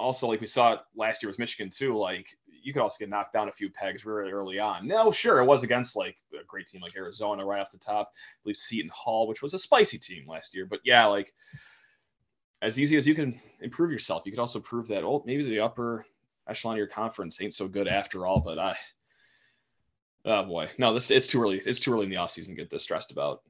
also 0.00 0.26
like 0.26 0.40
we 0.40 0.46
saw 0.46 0.72
it 0.72 0.80
last 0.96 1.22
year 1.22 1.30
with 1.30 1.38
Michigan 1.38 1.70
too, 1.70 1.96
like 1.96 2.36
you 2.62 2.72
could 2.72 2.82
also 2.82 2.96
get 2.98 3.08
knocked 3.08 3.32
down 3.32 3.48
a 3.48 3.52
few 3.52 3.70
pegs 3.70 4.04
really 4.04 4.32
early 4.32 4.58
on. 4.58 4.86
No, 4.86 5.10
sure, 5.10 5.38
it 5.38 5.46
was 5.46 5.62
against 5.62 5.96
like 5.96 6.16
a 6.38 6.44
great 6.46 6.66
team 6.66 6.80
like 6.80 6.96
Arizona 6.96 7.44
right 7.44 7.60
off 7.60 7.70
the 7.70 7.78
top. 7.78 8.10
I 8.14 8.38
believe 8.42 8.56
Seton 8.56 8.90
Hall, 8.92 9.28
which 9.28 9.42
was 9.42 9.54
a 9.54 9.58
spicy 9.58 9.98
team 9.98 10.26
last 10.26 10.54
year. 10.54 10.66
But 10.66 10.80
yeah, 10.84 11.06
like 11.06 11.32
as 12.62 12.80
easy 12.80 12.96
as 12.96 13.06
you 13.06 13.14
can 13.14 13.40
improve 13.60 13.90
yourself, 13.90 14.22
you 14.24 14.32
could 14.32 14.40
also 14.40 14.60
prove 14.60 14.88
that 14.88 15.04
oh 15.04 15.22
maybe 15.26 15.44
the 15.44 15.60
upper 15.60 16.06
echelon 16.48 16.74
of 16.74 16.78
your 16.78 16.86
conference 16.86 17.40
ain't 17.40 17.54
so 17.54 17.68
good 17.68 17.88
after 17.88 18.26
all. 18.26 18.40
But 18.40 18.58
I 18.58 18.76
oh 20.24 20.44
boy, 20.44 20.70
no, 20.78 20.94
this 20.94 21.10
it's 21.10 21.26
too 21.26 21.42
early. 21.42 21.58
It's 21.58 21.80
too 21.80 21.92
early 21.92 22.04
in 22.04 22.10
the 22.10 22.16
offseason 22.16 22.48
to 22.48 22.54
get 22.54 22.70
this 22.70 22.82
stressed 22.82 23.10
about 23.12 23.42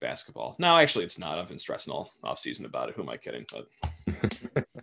basketball. 0.00 0.56
No, 0.58 0.76
actually, 0.76 1.04
it's 1.04 1.18
not. 1.18 1.38
I've 1.38 1.48
been 1.48 1.58
stressing 1.58 1.92
all 1.92 2.10
offseason 2.24 2.64
about 2.64 2.88
it. 2.88 2.96
Who 2.96 3.02
am 3.02 3.08
I 3.08 3.16
kidding? 3.16 3.46
But 3.52 4.66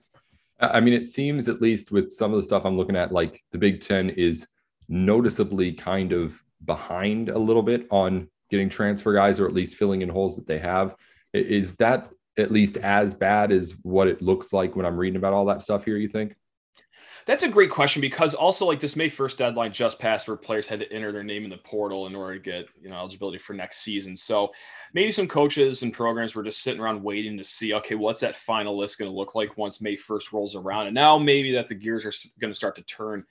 I 0.59 0.79
mean, 0.79 0.93
it 0.93 1.05
seems 1.05 1.47
at 1.47 1.61
least 1.61 1.91
with 1.91 2.11
some 2.11 2.31
of 2.31 2.37
the 2.37 2.43
stuff 2.43 2.65
I'm 2.65 2.77
looking 2.77 2.95
at, 2.95 3.11
like 3.11 3.43
the 3.51 3.57
Big 3.57 3.79
Ten 3.81 4.09
is 4.09 4.47
noticeably 4.87 5.71
kind 5.71 6.11
of 6.11 6.41
behind 6.65 7.29
a 7.29 7.37
little 7.37 7.63
bit 7.63 7.87
on 7.91 8.27
getting 8.49 8.69
transfer 8.69 9.13
guys 9.13 9.39
or 9.39 9.47
at 9.47 9.53
least 9.53 9.77
filling 9.77 10.01
in 10.01 10.09
holes 10.09 10.35
that 10.35 10.47
they 10.47 10.59
have. 10.59 10.95
Is 11.33 11.75
that 11.75 12.09
at 12.37 12.51
least 12.51 12.77
as 12.77 13.13
bad 13.13 13.51
as 13.51 13.75
what 13.83 14.07
it 14.07 14.21
looks 14.21 14.51
like 14.51 14.75
when 14.75 14.85
I'm 14.85 14.97
reading 14.97 15.17
about 15.17 15.33
all 15.33 15.45
that 15.45 15.63
stuff 15.63 15.85
here, 15.85 15.97
you 15.97 16.09
think? 16.09 16.35
That's 17.29 17.43
a 17.43 17.48
great 17.48 17.69
question 17.69 18.01
because 18.01 18.33
also 18.33 18.65
like 18.65 18.79
this 18.79 18.95
May 18.95 19.07
1st 19.07 19.38
deadline 19.38 19.71
just 19.71 20.00
passed 20.00 20.27
where 20.27 20.36
players 20.36 20.65
had 20.65 20.79
to 20.79 20.91
enter 20.91 21.12
their 21.12 21.21
name 21.21 21.43
in 21.43 21.51
the 21.51 21.57
portal 21.57 22.07
in 22.07 22.15
order 22.15 22.33
to 22.33 22.39
get, 22.39 22.65
you 22.81 22.89
know, 22.89 22.95
eligibility 22.95 23.38
for 23.38 23.53
next 23.53 23.83
season. 23.83 24.17
So 24.17 24.50
maybe 24.95 25.12
some 25.12 25.27
coaches 25.27 25.83
and 25.83 25.93
programs 25.93 26.33
were 26.33 26.41
just 26.41 26.63
sitting 26.63 26.81
around 26.81 27.03
waiting 27.03 27.38
to 27.38 27.43
see, 27.43 27.75
okay, 27.75 27.93
what's 27.93 28.21
that 28.21 28.36
final 28.36 28.75
list 28.75 28.98
going 28.98 29.12
to 29.12 29.15
look 29.15 29.36
like 29.36 29.59
once 29.59 29.79
May 29.79 29.95
1st 29.95 30.33
rolls 30.33 30.55
around? 30.55 30.88
And 30.88 30.95
now 30.95 31.19
maybe 31.19 31.51
that 31.51 31.67
the 31.67 31.75
gears 31.75 32.03
are 32.03 32.13
going 32.41 32.51
to 32.51 32.57
start 32.57 32.75
to 32.77 32.81
turn 32.81 33.24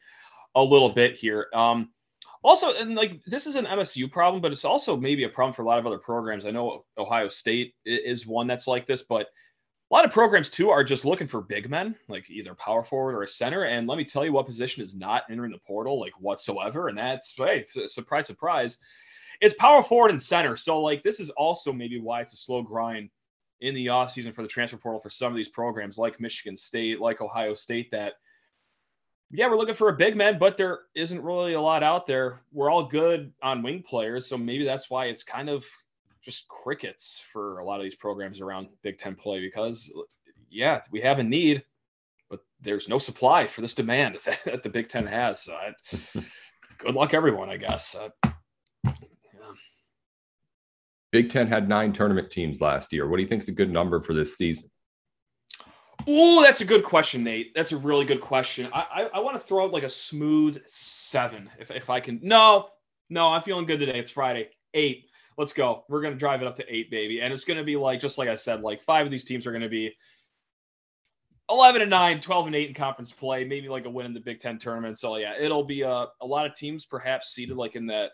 a 0.55 0.62
little 0.62 0.90
bit 0.90 1.17
here. 1.17 1.49
Um, 1.52 1.90
also, 2.45 2.75
and 2.75 2.95
like 2.95 3.21
this 3.26 3.49
is 3.49 3.57
an 3.57 3.67
MSU 3.67 4.12
problem, 4.12 4.40
but 4.40 4.52
it's 4.52 4.64
also 4.64 4.97
maybe 4.97 5.25
a 5.25 5.28
problem 5.28 5.55
for 5.55 5.62
a 5.62 5.67
lot 5.67 5.81
of 5.81 5.87
other 5.88 5.99
programs. 5.99 6.47
I 6.47 6.52
know 6.52 6.85
Ohio 6.97 7.28
State 7.28 7.75
is 7.85 8.28
one 8.28 8.47
that's 8.47 8.69
like 8.69 8.87
this, 8.87 9.02
but 9.02 9.26
a 9.90 9.95
lot 9.95 10.04
of 10.04 10.11
programs 10.11 10.50
too 10.50 10.71
are 10.71 10.85
just 10.85 11.04
looking 11.04 11.28
for 11.28 11.40
big 11.40 11.71
men, 11.71 11.95
like 12.09 12.28
either 12.28 12.54
power 12.54 12.85
forward 12.85 13.14
or 13.14 13.23
a 13.23 13.28
center. 13.28 13.64
And 13.64 13.87
let 13.87 13.97
me 13.97 14.04
tell 14.04 14.25
you 14.25 14.33
what 14.33 14.47
position 14.47 14.83
is 14.83 14.95
not 14.95 15.23
entering 15.30 15.52
the 15.52 15.59
portal, 15.59 15.99
like 15.99 16.12
whatsoever. 16.21 16.88
And 16.88 16.99
that's 16.99 17.35
hey, 17.35 17.64
surprise, 17.87 18.26
surprise, 18.26 18.78
it's 19.40 19.54
power 19.54 19.83
forward 19.83 20.11
and 20.11 20.21
center. 20.21 20.57
So 20.57 20.80
like 20.83 21.02
this 21.02 21.21
is 21.21 21.30
also 21.30 21.73
maybe 21.73 21.99
why 22.00 22.21
it's 22.21 22.35
a 22.35 22.37
slow 22.37 22.62
grind 22.62 23.09
in 23.61 23.75
the 23.75 23.87
offseason 23.87 24.35
for 24.35 24.42
the 24.42 24.49
transfer 24.49 24.76
portal 24.76 25.00
for 25.00 25.11
some 25.11 25.33
of 25.33 25.37
these 25.37 25.49
programs 25.49 25.97
like 25.97 26.21
Michigan 26.21 26.57
State, 26.57 27.00
like 27.00 27.21
Ohio 27.21 27.54
State, 27.54 27.90
that 27.90 28.14
yeah, 29.30 29.49
we're 29.49 29.57
looking 29.57 29.75
for 29.75 29.90
a 29.90 29.97
big 29.97 30.16
man, 30.16 30.38
but 30.38 30.57
there 30.57 30.80
isn't 30.95 31.23
really 31.23 31.52
a 31.54 31.61
lot 31.61 31.83
out 31.83 32.07
there. 32.07 32.40
We're 32.52 32.71
all 32.71 32.85
good 32.85 33.33
on 33.42 33.62
wing 33.62 33.83
players, 33.83 34.26
so 34.26 34.38
maybe 34.38 34.64
that's 34.64 34.88
why 34.88 35.07
it's 35.07 35.23
kind 35.23 35.50
of 35.50 35.66
just 36.22 36.48
crickets 36.48 37.22
for 37.32 37.58
a 37.58 37.64
lot 37.64 37.76
of 37.76 37.84
these 37.84 37.94
programs 37.94 38.40
around 38.40 38.68
Big 38.82 38.98
Ten 38.98 39.14
play 39.14 39.40
because, 39.40 39.92
yeah, 40.50 40.82
we 40.90 41.00
have 41.00 41.18
a 41.18 41.22
need, 41.22 41.64
but 42.30 42.40
there's 42.60 42.88
no 42.88 42.98
supply 42.98 43.46
for 43.46 43.60
this 43.60 43.75
demand 43.75 44.18
that, 44.44 44.62
the 44.62 44.68
Big 44.68 44.88
Ten 44.88 45.06
has. 45.06 45.42
So 45.42 45.54
I, 45.54 45.72
good 46.78 46.94
luck, 46.94 47.14
everyone. 47.14 47.48
I 47.48 47.56
guess. 47.56 47.94
Uh, 47.94 48.08
yeah. 48.84 48.92
Big 51.12 51.30
Ten 51.30 51.46
had 51.46 51.68
nine 51.68 51.92
tournament 51.92 52.30
teams 52.30 52.60
last 52.60 52.92
year. 52.92 53.08
What 53.08 53.16
do 53.16 53.22
you 53.22 53.28
think 53.28 53.42
is 53.42 53.48
a 53.48 53.52
good 53.52 53.70
number 53.70 54.00
for 54.00 54.12
this 54.12 54.37
season? 54.37 54.70
Oh, 56.06 56.42
that's 56.42 56.60
a 56.60 56.64
good 56.64 56.84
question, 56.84 57.25
Nate. 57.25 57.54
That's 57.54 57.72
a 57.72 57.76
really 57.76 58.04
good 58.04 58.20
question. 58.20 58.68
I 58.72 58.87
I, 58.92 59.02
I 59.14 59.20
want 59.20 59.37
to 59.37 59.40
throw 59.40 59.64
out 59.64 59.72
like 59.72 59.82
a 59.82 59.90
smooth 59.90 60.62
seven, 60.66 61.50
if 61.58 61.70
if 61.70 61.90
I 61.90 62.00
can. 62.00 62.20
No, 62.22 62.68
no, 63.10 63.28
I'm 63.28 63.42
feeling 63.42 63.66
good 63.66 63.80
today. 63.80 63.98
It's 63.98 64.10
Friday. 64.10 64.48
Eight. 64.75 65.08
Let's 65.38 65.52
go. 65.52 65.85
We're 65.88 66.02
gonna 66.02 66.16
drive 66.16 66.42
it 66.42 66.49
up 66.49 66.57
to 66.57 66.75
eight, 66.75 66.90
baby. 66.90 67.21
And 67.21 67.33
it's 67.33 67.45
gonna 67.45 67.64
be 67.64 67.76
like 67.76 68.00
just 68.00 68.18
like 68.18 68.28
I 68.28 68.35
said, 68.35 68.61
like 68.61 68.83
five 68.83 69.07
of 69.07 69.12
these 69.12 69.25
teams 69.25 69.47
are 69.47 69.52
gonna 69.52 69.68
be 69.68 69.95
11 71.50 71.80
and 71.80 71.90
9, 71.90 72.21
12 72.21 72.47
and 72.47 72.57
8 72.57 72.68
in 72.68 72.75
conference 72.75 73.12
play, 73.12 73.45
maybe 73.45 73.68
like 73.68 73.87
a 73.87 73.90
win 73.90 74.04
in 74.04 74.12
the 74.12 74.21
Big 74.21 74.40
Ten 74.40 74.59
tournament. 74.59 74.99
So, 74.99 75.16
yeah, 75.16 75.35
it'll 75.38 75.64
be 75.64 75.80
a, 75.80 76.07
a 76.21 76.26
lot 76.26 76.45
of 76.45 76.54
teams 76.54 76.85
perhaps 76.85 77.33
seated 77.33 77.57
like 77.57 77.75
in 77.75 77.87
that 77.87 78.11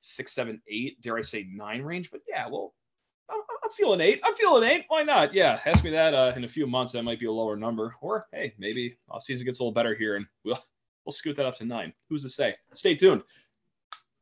six, 0.00 0.34
seven, 0.34 0.60
eight, 0.68 1.00
dare 1.00 1.16
I 1.16 1.22
say 1.22 1.46
nine 1.50 1.80
range. 1.80 2.10
But 2.10 2.20
yeah, 2.28 2.46
well, 2.46 2.74
I'm, 3.30 3.40
I'm 3.62 3.70
feeling 3.70 4.02
eight. 4.02 4.20
I'm 4.22 4.34
feeling 4.34 4.68
eight. 4.68 4.84
Why 4.88 5.02
not? 5.02 5.32
Yeah, 5.32 5.60
ask 5.64 5.82
me 5.82 5.90
that 5.90 6.12
uh, 6.12 6.34
in 6.36 6.44
a 6.44 6.48
few 6.48 6.66
months. 6.66 6.92
That 6.92 7.04
might 7.04 7.20
be 7.20 7.26
a 7.26 7.32
lower 7.32 7.56
number. 7.56 7.94
Or 8.02 8.26
hey, 8.32 8.52
maybe 8.58 8.98
off 9.08 9.22
season 9.22 9.46
gets 9.46 9.60
a 9.60 9.62
little 9.62 9.72
better 9.72 9.94
here 9.94 10.16
and 10.16 10.26
we'll, 10.44 10.62
we'll 11.06 11.12
scoot 11.12 11.36
that 11.36 11.46
up 11.46 11.56
to 11.58 11.64
nine. 11.64 11.92
Who's 12.10 12.22
to 12.24 12.28
say? 12.28 12.54
Stay 12.74 12.96
tuned 12.96 13.22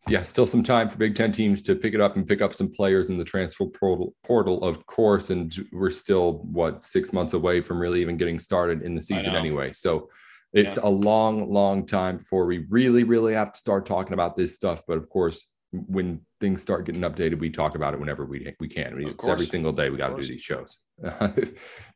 yeah, 0.08 0.22
still 0.24 0.46
some 0.46 0.62
time 0.62 0.88
for 0.88 0.96
Big 0.96 1.14
Ten 1.14 1.30
teams 1.30 1.62
to 1.62 1.76
pick 1.76 1.94
it 1.94 2.00
up 2.00 2.16
and 2.16 2.26
pick 2.26 2.42
up 2.42 2.54
some 2.54 2.68
players 2.68 3.08
in 3.08 3.18
the 3.18 3.24
transfer 3.24 3.66
portal, 3.66 4.14
portal, 4.24 4.62
of 4.64 4.84
course. 4.86 5.30
And 5.30 5.54
we're 5.72 5.90
still 5.90 6.38
what 6.44 6.84
six 6.84 7.12
months 7.12 7.34
away 7.34 7.60
from 7.60 7.78
really 7.78 8.00
even 8.00 8.16
getting 8.16 8.38
started 8.38 8.82
in 8.82 8.94
the 8.94 9.02
season 9.02 9.36
anyway. 9.36 9.72
So 9.72 10.08
it's 10.52 10.76
yeah. 10.76 10.88
a 10.88 10.90
long, 10.90 11.52
long 11.52 11.86
time 11.86 12.18
before 12.18 12.46
we 12.46 12.66
really, 12.68 13.04
really 13.04 13.34
have 13.34 13.52
to 13.52 13.58
start 13.58 13.86
talking 13.86 14.12
about 14.12 14.36
this 14.36 14.54
stuff. 14.54 14.82
But 14.88 14.98
of 14.98 15.08
course, 15.08 15.46
when 15.72 16.20
things 16.40 16.60
start 16.60 16.84
getting 16.84 17.00
updated, 17.00 17.38
we 17.38 17.48
talk 17.48 17.74
about 17.74 17.94
it 17.94 18.00
whenever 18.00 18.26
we 18.26 18.54
we 18.60 18.68
can. 18.68 18.94
it's 19.00 19.26
every 19.26 19.46
single 19.46 19.72
day 19.72 19.88
we 19.88 19.96
got 19.96 20.08
to 20.08 20.20
do 20.20 20.26
these 20.26 20.42
shows. 20.42 20.78
Matt 21.02 21.46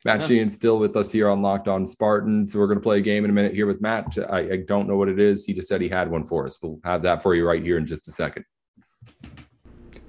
yeah. 0.05 0.27
Sheehan's 0.27 0.55
still 0.55 0.79
with 0.79 0.97
us 0.97 1.13
here 1.13 1.29
on 1.29 1.43
Locked 1.43 1.69
On 1.69 1.85
Spartans. 1.85 2.57
We're 2.57 2.67
going 2.67 2.79
to 2.79 2.83
play 2.83 2.99
a 2.99 3.03
game 3.03 3.25
in 3.25 3.31
a 3.31 3.35
minute 3.35 3.55
here 3.55 3.67
with 3.67 3.83
Matt. 3.83 4.17
I, 4.31 4.39
I 4.39 4.57
don't 4.67 4.89
know 4.89 4.97
what 4.97 5.09
it 5.09 5.21
is. 5.21 5.45
He 5.45 5.53
just 5.53 5.69
said 5.69 5.81
he 5.81 5.89
had 5.89 6.11
one 6.11 6.25
for 6.25 6.47
us. 6.47 6.57
We'll 6.63 6.81
have 6.85 7.03
that 7.03 7.23
for 7.23 7.35
you 7.35 7.47
right 7.47 7.63
here 7.63 7.77
in 7.77 7.85
just 7.85 8.09
a 8.09 8.13
second. 8.13 8.45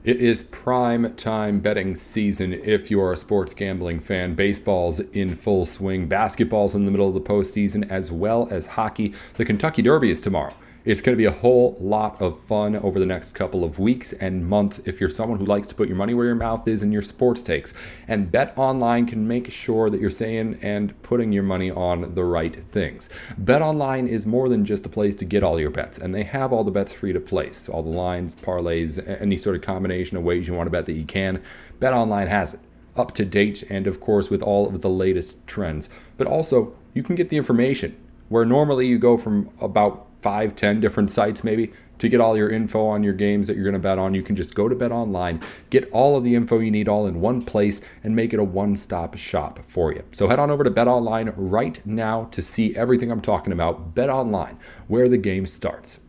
It 0.05 0.21
is 0.21 0.43
prime 0.43 1.13
time 1.15 1.59
betting 1.59 1.93
season 1.93 2.53
if 2.53 2.89
you're 2.89 3.11
a 3.11 3.17
sports 3.17 3.53
gambling 3.53 3.99
fan. 3.99 4.35
Baseball's 4.35 5.01
in 5.01 5.35
full 5.35 5.65
swing, 5.65 6.07
basketball's 6.07 6.75
in 6.75 6.85
the 6.85 6.91
middle 6.91 7.09
of 7.09 7.13
the 7.13 7.19
postseason, 7.19 7.91
as 7.91 8.09
well 8.09 8.47
as 8.49 8.67
hockey. 8.67 9.13
The 9.33 9.43
Kentucky 9.43 9.81
Derby 9.81 10.09
is 10.09 10.21
tomorrow. 10.21 10.53
It's 10.87 11.01
going 11.01 11.17
to 11.17 11.17
be 11.17 11.25
a 11.25 11.31
whole 11.31 11.75
lot 11.81 12.21
of 12.21 12.39
fun 12.39 12.77
over 12.77 12.97
the 12.97 13.05
next 13.05 13.33
couple 13.33 13.65
of 13.65 13.77
weeks 13.77 14.13
and 14.13 14.47
months 14.47 14.79
if 14.85 15.01
you're 15.01 15.09
someone 15.09 15.37
who 15.37 15.43
likes 15.43 15.67
to 15.67 15.75
put 15.75 15.89
your 15.89 15.97
money 15.97 16.13
where 16.13 16.27
your 16.27 16.35
mouth 16.35 16.65
is 16.65 16.81
in 16.81 16.93
your 16.93 17.01
sports 17.01 17.41
takes. 17.41 17.73
And 18.07 18.31
Bet 18.31 18.53
Online 18.57 19.05
can 19.05 19.27
make 19.27 19.51
sure 19.51 19.89
that 19.89 19.99
you're 19.99 20.09
saying 20.09 20.59
and 20.61 20.93
putting 21.03 21.33
your 21.33 21.43
money 21.43 21.69
on 21.69 22.15
the 22.15 22.23
right 22.23 22.55
things. 22.55 23.09
Bet 23.37 23.61
Online 23.61 24.07
is 24.07 24.25
more 24.25 24.47
than 24.47 24.63
just 24.63 24.85
a 24.85 24.89
place 24.89 25.13
to 25.15 25.25
get 25.25 25.43
all 25.43 25.59
your 25.59 25.71
bets, 25.71 25.97
and 25.97 26.15
they 26.15 26.23
have 26.23 26.53
all 26.53 26.63
the 26.63 26.71
bets 26.71 26.93
free 26.93 27.11
to 27.11 27.19
place. 27.19 27.67
All 27.67 27.83
the 27.83 27.89
lines, 27.89 28.33
parlays, 28.33 28.97
any 29.21 29.35
sort 29.35 29.57
of 29.57 29.63
combination 29.63 30.15
of 30.15 30.23
ways 30.23 30.47
you 30.47 30.53
want 30.53 30.67
to 30.67 30.71
bet 30.71 30.85
that 30.85 30.93
you 30.93 31.03
can. 31.03 31.43
Bet 31.81 31.91
Online 31.91 32.27
has 32.27 32.53
it 32.53 32.61
up 32.95 33.13
to 33.15 33.25
date 33.25 33.61
and, 33.63 33.87
of 33.87 33.99
course, 33.99 34.29
with 34.29 34.41
all 34.41 34.69
of 34.69 34.79
the 34.79 34.89
latest 34.89 35.45
trends. 35.47 35.89
But 36.15 36.27
also, 36.27 36.77
you 36.93 37.03
can 37.03 37.15
get 37.15 37.27
the 37.27 37.35
information 37.35 37.97
where 38.29 38.45
normally 38.45 38.87
you 38.87 38.99
go 38.99 39.17
from 39.17 39.49
about 39.59 40.06
five, 40.21 40.55
ten 40.55 40.79
different 40.79 41.11
sites 41.11 41.43
maybe 41.43 41.71
to 41.99 42.09
get 42.09 42.21
all 42.21 42.37
your 42.37 42.49
info 42.49 42.85
on 42.85 43.03
your 43.03 43.13
games 43.13 43.47
that 43.47 43.55
you're 43.55 43.63
going 43.63 43.73
to 43.73 43.79
bet 43.79 43.97
on. 43.97 44.13
You 44.13 44.21
can 44.21 44.35
just 44.35 44.53
go 44.53 44.69
to 44.69 44.75
Bet 44.75 44.91
Online, 44.91 45.41
get 45.69 45.89
all 45.91 46.15
of 46.15 46.23
the 46.23 46.35
info 46.35 46.59
you 46.59 46.71
need 46.71 46.87
all 46.87 47.07
in 47.07 47.21
one 47.21 47.41
place, 47.41 47.81
and 48.03 48.15
make 48.15 48.33
it 48.33 48.39
a 48.39 48.43
one 48.43 48.75
stop 48.75 49.17
shop 49.17 49.59
for 49.65 49.93
you. 49.93 50.03
So 50.11 50.27
head 50.27 50.39
on 50.39 50.51
over 50.51 50.63
to 50.63 50.69
Bet 50.69 50.87
Online 50.87 51.33
right 51.35 51.83
now 51.85 52.25
to 52.25 52.41
see 52.41 52.75
everything 52.75 53.11
I'm 53.11 53.21
talking 53.21 53.53
about. 53.53 53.95
Bet 53.95 54.09
Online, 54.09 54.59
where 54.87 55.07
the 55.07 55.17
game 55.17 55.45
starts. 55.45 55.99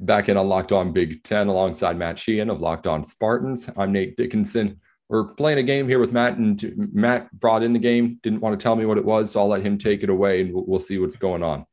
Back 0.00 0.28
in 0.28 0.36
on 0.36 0.48
Locked 0.48 0.72
On 0.72 0.92
Big 0.92 1.22
Ten 1.22 1.46
alongside 1.46 1.96
Matt 1.96 2.18
Sheehan 2.18 2.50
of 2.50 2.60
Locked 2.60 2.86
On 2.86 3.04
Spartans. 3.04 3.70
I'm 3.76 3.92
Nate 3.92 4.16
Dickinson. 4.16 4.80
We're 5.08 5.24
playing 5.34 5.58
a 5.58 5.62
game 5.62 5.86
here 5.86 5.98
with 5.98 6.12
Matt, 6.12 6.36
and 6.36 6.90
Matt 6.92 7.30
brought 7.38 7.62
in 7.62 7.72
the 7.72 7.78
game, 7.78 8.18
didn't 8.22 8.40
want 8.40 8.58
to 8.58 8.62
tell 8.62 8.74
me 8.74 8.86
what 8.86 8.98
it 8.98 9.04
was, 9.04 9.30
so 9.30 9.40
I'll 9.40 9.48
let 9.48 9.62
him 9.62 9.78
take 9.78 10.02
it 10.02 10.08
away 10.08 10.40
and 10.40 10.50
we'll 10.52 10.80
see 10.80 10.98
what's 10.98 11.16
going 11.16 11.42
on. 11.42 11.66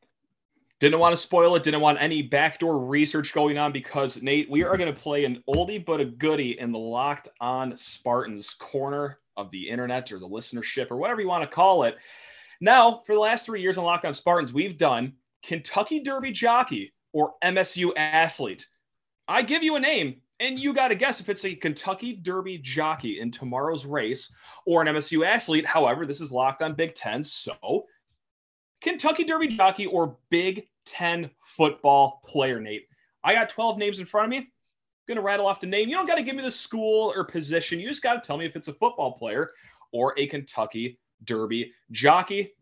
Didn't 0.81 0.97
want 0.97 1.13
to 1.13 1.17
spoil 1.17 1.55
it. 1.55 1.61
Didn't 1.61 1.81
want 1.81 2.01
any 2.01 2.23
backdoor 2.23 2.79
research 2.79 3.33
going 3.33 3.59
on 3.59 3.71
because 3.71 4.19
Nate, 4.23 4.49
we 4.49 4.63
are 4.63 4.75
going 4.77 4.91
to 4.91 4.99
play 4.99 5.25
an 5.25 5.43
oldie 5.47 5.85
but 5.85 6.01
a 6.01 6.05
goodie 6.05 6.59
in 6.59 6.71
the 6.71 6.79
Locked 6.79 7.29
On 7.39 7.77
Spartans 7.77 8.49
corner 8.49 9.19
of 9.37 9.51
the 9.51 9.69
internet 9.69 10.11
or 10.11 10.17
the 10.17 10.27
listenership 10.27 10.89
or 10.89 10.97
whatever 10.97 11.21
you 11.21 11.27
want 11.27 11.43
to 11.43 11.55
call 11.55 11.83
it. 11.83 11.97
Now, 12.61 13.03
for 13.05 13.13
the 13.13 13.19
last 13.19 13.45
three 13.45 13.61
years 13.61 13.77
on 13.77 13.83
Locked 13.83 14.05
On 14.05 14.13
Spartans, 14.15 14.53
we've 14.53 14.75
done 14.75 15.13
Kentucky 15.43 15.99
Derby 15.99 16.31
jockey 16.31 16.95
or 17.13 17.35
MSU 17.43 17.91
athlete. 17.95 18.67
I 19.27 19.43
give 19.43 19.61
you 19.61 19.75
a 19.75 19.79
name, 19.79 20.19
and 20.39 20.57
you 20.57 20.73
got 20.73 20.87
to 20.87 20.95
guess 20.95 21.19
if 21.19 21.29
it's 21.29 21.45
a 21.45 21.53
Kentucky 21.53 22.13
Derby 22.13 22.57
jockey 22.57 23.19
in 23.19 23.29
tomorrow's 23.29 23.85
race 23.85 24.33
or 24.65 24.81
an 24.81 24.87
MSU 24.87 25.23
athlete. 25.23 25.63
However, 25.63 26.07
this 26.07 26.21
is 26.21 26.31
locked 26.31 26.63
on 26.63 26.73
Big 26.73 26.95
Ten, 26.95 27.21
so 27.23 27.85
Kentucky 28.81 29.23
Derby 29.23 29.47
jockey 29.47 29.85
or 29.85 30.17
Big 30.31 30.67
10 30.85 31.29
football 31.43 32.21
player, 32.25 32.59
Nate. 32.59 32.87
I 33.23 33.33
got 33.33 33.49
12 33.49 33.77
names 33.77 33.99
in 33.99 34.05
front 34.05 34.25
of 34.25 34.29
me. 34.31 34.37
I'm 35.09 35.15
to 35.15 35.21
rattle 35.21 35.45
off 35.45 35.59
the 35.59 35.67
name. 35.67 35.89
You 35.89 35.95
don't 35.95 36.07
got 36.07 36.15
to 36.15 36.23
give 36.23 36.35
me 36.35 36.43
the 36.43 36.51
school 36.51 37.11
or 37.15 37.25
position. 37.25 37.79
You 37.79 37.89
just 37.89 38.01
got 38.01 38.13
to 38.13 38.25
tell 38.25 38.37
me 38.37 38.45
if 38.45 38.55
it's 38.55 38.69
a 38.69 38.73
football 38.73 39.11
player 39.11 39.51
or 39.91 40.13
a 40.17 40.27
Kentucky 40.27 40.99
Derby 41.25 41.73
jockey. 41.91 42.53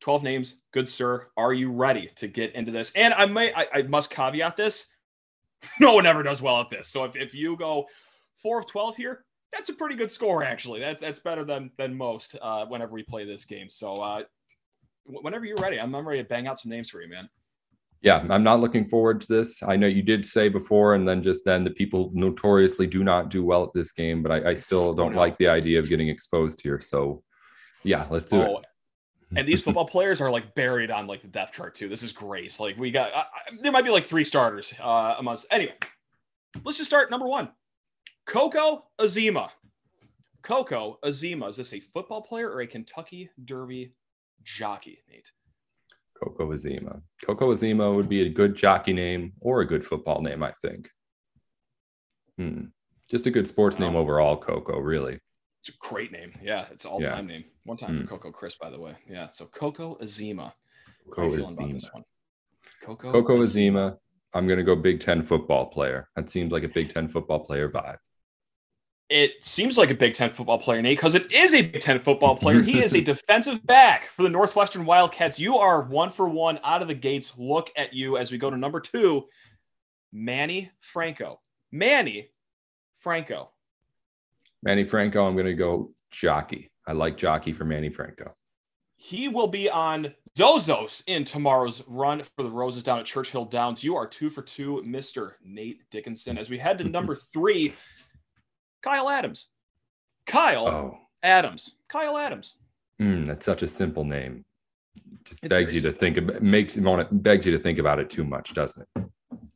12 0.00 0.22
names. 0.22 0.54
Good 0.72 0.88
sir. 0.88 1.28
Are 1.36 1.52
you 1.52 1.70
ready 1.70 2.08
to 2.16 2.28
get 2.28 2.54
into 2.54 2.70
this? 2.70 2.92
And 2.94 3.12
I 3.12 3.26
may 3.26 3.52
I, 3.52 3.66
I 3.74 3.82
must 3.82 4.10
caveat 4.10 4.56
this. 4.56 4.86
No 5.80 5.92
one 5.92 6.06
ever 6.06 6.22
does 6.22 6.40
well 6.40 6.60
at 6.60 6.70
this. 6.70 6.86
So 6.86 7.02
if, 7.02 7.16
if 7.16 7.34
you 7.34 7.56
go 7.56 7.88
four 8.40 8.60
of 8.60 8.66
12 8.68 8.94
here, 8.94 9.24
that's 9.52 9.68
a 9.70 9.72
pretty 9.72 9.96
good 9.96 10.08
score, 10.08 10.44
actually. 10.44 10.78
That's 10.78 11.00
that's 11.00 11.18
better 11.18 11.44
than 11.44 11.72
than 11.76 11.96
most 11.96 12.36
uh, 12.40 12.64
whenever 12.66 12.92
we 12.92 13.02
play 13.02 13.24
this 13.24 13.44
game. 13.44 13.68
So 13.68 13.94
uh, 13.94 14.22
whenever 15.04 15.44
you're 15.44 15.56
ready, 15.56 15.78
I'm, 15.80 15.94
I'm 15.94 16.06
ready 16.06 16.22
to 16.22 16.28
bang 16.28 16.46
out 16.46 16.58
some 16.58 16.70
names 16.70 16.90
for 16.90 17.00
you, 17.00 17.08
man. 17.08 17.28
Yeah, 18.00 18.24
I'm 18.30 18.44
not 18.44 18.60
looking 18.60 18.84
forward 18.84 19.20
to 19.22 19.28
this. 19.28 19.60
I 19.62 19.74
know 19.74 19.88
you 19.88 20.02
did 20.02 20.24
say 20.24 20.48
before, 20.48 20.94
and 20.94 21.08
then 21.08 21.20
just 21.20 21.44
then 21.44 21.64
the 21.64 21.70
people 21.70 22.12
notoriously 22.14 22.86
do 22.86 23.02
not 23.02 23.28
do 23.28 23.44
well 23.44 23.64
at 23.64 23.72
this 23.74 23.90
game, 23.90 24.22
but 24.22 24.30
I, 24.30 24.50
I 24.50 24.54
still 24.54 24.94
don't 24.94 25.12
oh, 25.12 25.14
no. 25.14 25.18
like 25.18 25.36
the 25.38 25.48
idea 25.48 25.80
of 25.80 25.88
getting 25.88 26.08
exposed 26.08 26.60
here. 26.62 26.80
So, 26.80 27.24
yeah, 27.82 28.06
let's 28.08 28.30
do 28.30 28.40
oh, 28.40 28.58
it. 28.58 28.66
and 29.36 29.48
these 29.48 29.64
football 29.64 29.86
players 29.88 30.20
are 30.20 30.30
like 30.30 30.54
buried 30.54 30.92
on 30.92 31.08
like 31.08 31.22
the 31.22 31.28
depth 31.28 31.54
chart 31.54 31.74
too. 31.74 31.88
This 31.88 32.04
is 32.04 32.12
great. 32.12 32.58
Like 32.60 32.78
we 32.78 32.92
got, 32.92 33.10
there 33.58 33.72
might 33.72 33.84
be 33.84 33.90
like 33.90 34.04
three 34.04 34.24
starters 34.24 34.72
uh, 34.80 35.16
amongst. 35.18 35.46
Anyway, 35.50 35.74
let's 36.62 36.78
just 36.78 36.88
start 36.88 37.10
number 37.10 37.26
one. 37.26 37.48
Coco 38.26 38.84
Azema. 39.00 39.48
Coco 40.42 41.00
Azema. 41.04 41.48
Is 41.48 41.56
this 41.56 41.72
a 41.72 41.80
football 41.80 42.22
player 42.22 42.48
or 42.48 42.60
a 42.60 42.66
Kentucky 42.66 43.28
Derby 43.44 43.92
jockey, 44.56 44.98
Nate? 45.10 45.30
Coco 46.22 46.52
Azema. 46.52 47.02
Coco 47.24 47.52
Azema 47.52 47.94
would 47.94 48.08
be 48.08 48.22
a 48.22 48.28
good 48.28 48.56
jockey 48.56 48.92
name 48.92 49.32
or 49.40 49.60
a 49.60 49.66
good 49.66 49.84
football 49.84 50.20
name, 50.20 50.42
I 50.42 50.52
think. 50.62 50.90
Hmm. 52.36 52.66
Just 53.08 53.26
a 53.26 53.30
good 53.30 53.48
sports 53.48 53.78
name 53.78 53.96
overall, 53.96 54.36
Coco, 54.36 54.78
really. 54.78 55.18
It's 55.60 55.70
a 55.70 55.78
great 55.78 56.12
name. 56.12 56.32
Yeah, 56.42 56.66
it's 56.70 56.84
all 56.84 57.00
time 57.00 57.28
yeah. 57.28 57.34
name. 57.34 57.44
One 57.64 57.76
time 57.76 57.96
mm. 57.96 58.02
for 58.02 58.08
Coco 58.08 58.30
Chris, 58.30 58.56
by 58.60 58.70
the 58.70 58.78
way. 58.78 58.94
Yeah. 59.08 59.28
So 59.32 59.46
Coco 59.46 59.96
Azema. 59.96 60.52
Coco 61.10 61.36
Azema. 61.36 62.02
Coco, 62.82 63.12
Coco 63.12 63.38
Azema. 63.38 63.96
I'm 64.34 64.46
going 64.46 64.58
to 64.58 64.64
go 64.64 64.76
Big 64.76 65.00
Ten 65.00 65.22
football 65.22 65.66
player. 65.66 66.08
That 66.16 66.30
seems 66.30 66.52
like 66.52 66.64
a 66.64 66.68
Big 66.68 66.90
Ten 66.90 67.08
football 67.08 67.40
player 67.40 67.68
vibe 67.70 67.96
it 69.08 69.42
seems 69.42 69.78
like 69.78 69.90
a 69.90 69.94
Big 69.94 70.14
Ten 70.14 70.30
football 70.30 70.58
player, 70.58 70.82
Nate, 70.82 70.98
because 70.98 71.14
it 71.14 71.32
is 71.32 71.54
a 71.54 71.62
Big 71.62 71.80
Ten 71.80 72.00
football 72.00 72.36
player. 72.36 72.60
He 72.60 72.82
is 72.82 72.94
a 72.94 73.00
defensive 73.02 73.64
back 73.66 74.08
for 74.14 74.22
the 74.22 74.28
Northwestern 74.28 74.84
Wildcats. 74.84 75.38
You 75.38 75.56
are 75.58 75.82
one 75.82 76.10
for 76.10 76.28
one 76.28 76.60
out 76.62 76.82
of 76.82 76.88
the 76.88 76.94
gates. 76.94 77.32
Look 77.38 77.70
at 77.76 77.94
you 77.94 78.18
as 78.18 78.30
we 78.30 78.38
go 78.38 78.50
to 78.50 78.56
number 78.56 78.80
two, 78.80 79.26
Manny 80.12 80.70
Franco. 80.80 81.40
Manny 81.72 82.28
Franco. 82.98 83.50
Manny 84.62 84.84
Franco, 84.84 85.26
I'm 85.26 85.34
going 85.34 85.46
to 85.46 85.54
go 85.54 85.94
jockey. 86.10 86.70
I 86.86 86.92
like 86.92 87.16
jockey 87.16 87.52
for 87.52 87.64
Manny 87.64 87.90
Franco. 87.90 88.34
He 88.96 89.28
will 89.28 89.46
be 89.46 89.70
on 89.70 90.12
Zozos 90.36 91.02
in 91.06 91.24
tomorrow's 91.24 91.82
run 91.86 92.22
for 92.36 92.42
the 92.42 92.50
Roses 92.50 92.82
down 92.82 92.98
at 92.98 93.06
Churchill 93.06 93.44
Downs. 93.44 93.84
You 93.84 93.96
are 93.96 94.06
two 94.06 94.28
for 94.28 94.42
two, 94.42 94.82
Mr. 94.86 95.32
Nate 95.44 95.88
Dickinson. 95.90 96.36
As 96.36 96.50
we 96.50 96.58
head 96.58 96.78
to 96.78 96.84
number 96.84 97.14
three, 97.32 97.74
Kyle 98.82 99.08
Adams. 99.08 99.46
Kyle 100.26 100.66
oh. 100.66 100.98
Adams. 101.22 101.70
Kyle 101.88 102.16
Adams. 102.16 102.54
Mm, 103.00 103.26
that's 103.26 103.46
such 103.46 103.62
a 103.62 103.68
simple 103.68 104.04
name. 104.04 104.44
Just 105.24 105.44
it's 105.44 105.50
begs 105.50 105.74
you 105.74 105.80
to 105.82 105.92
think 105.92 106.16
about 106.16 106.42
makes 106.42 106.76
want 106.76 107.02
it 107.02 107.22
begs 107.22 107.46
you 107.46 107.52
to 107.52 107.62
think 107.62 107.78
about 107.78 107.98
it 107.98 108.10
too 108.10 108.24
much, 108.24 108.54
doesn't 108.54 108.82
it? 108.96 109.04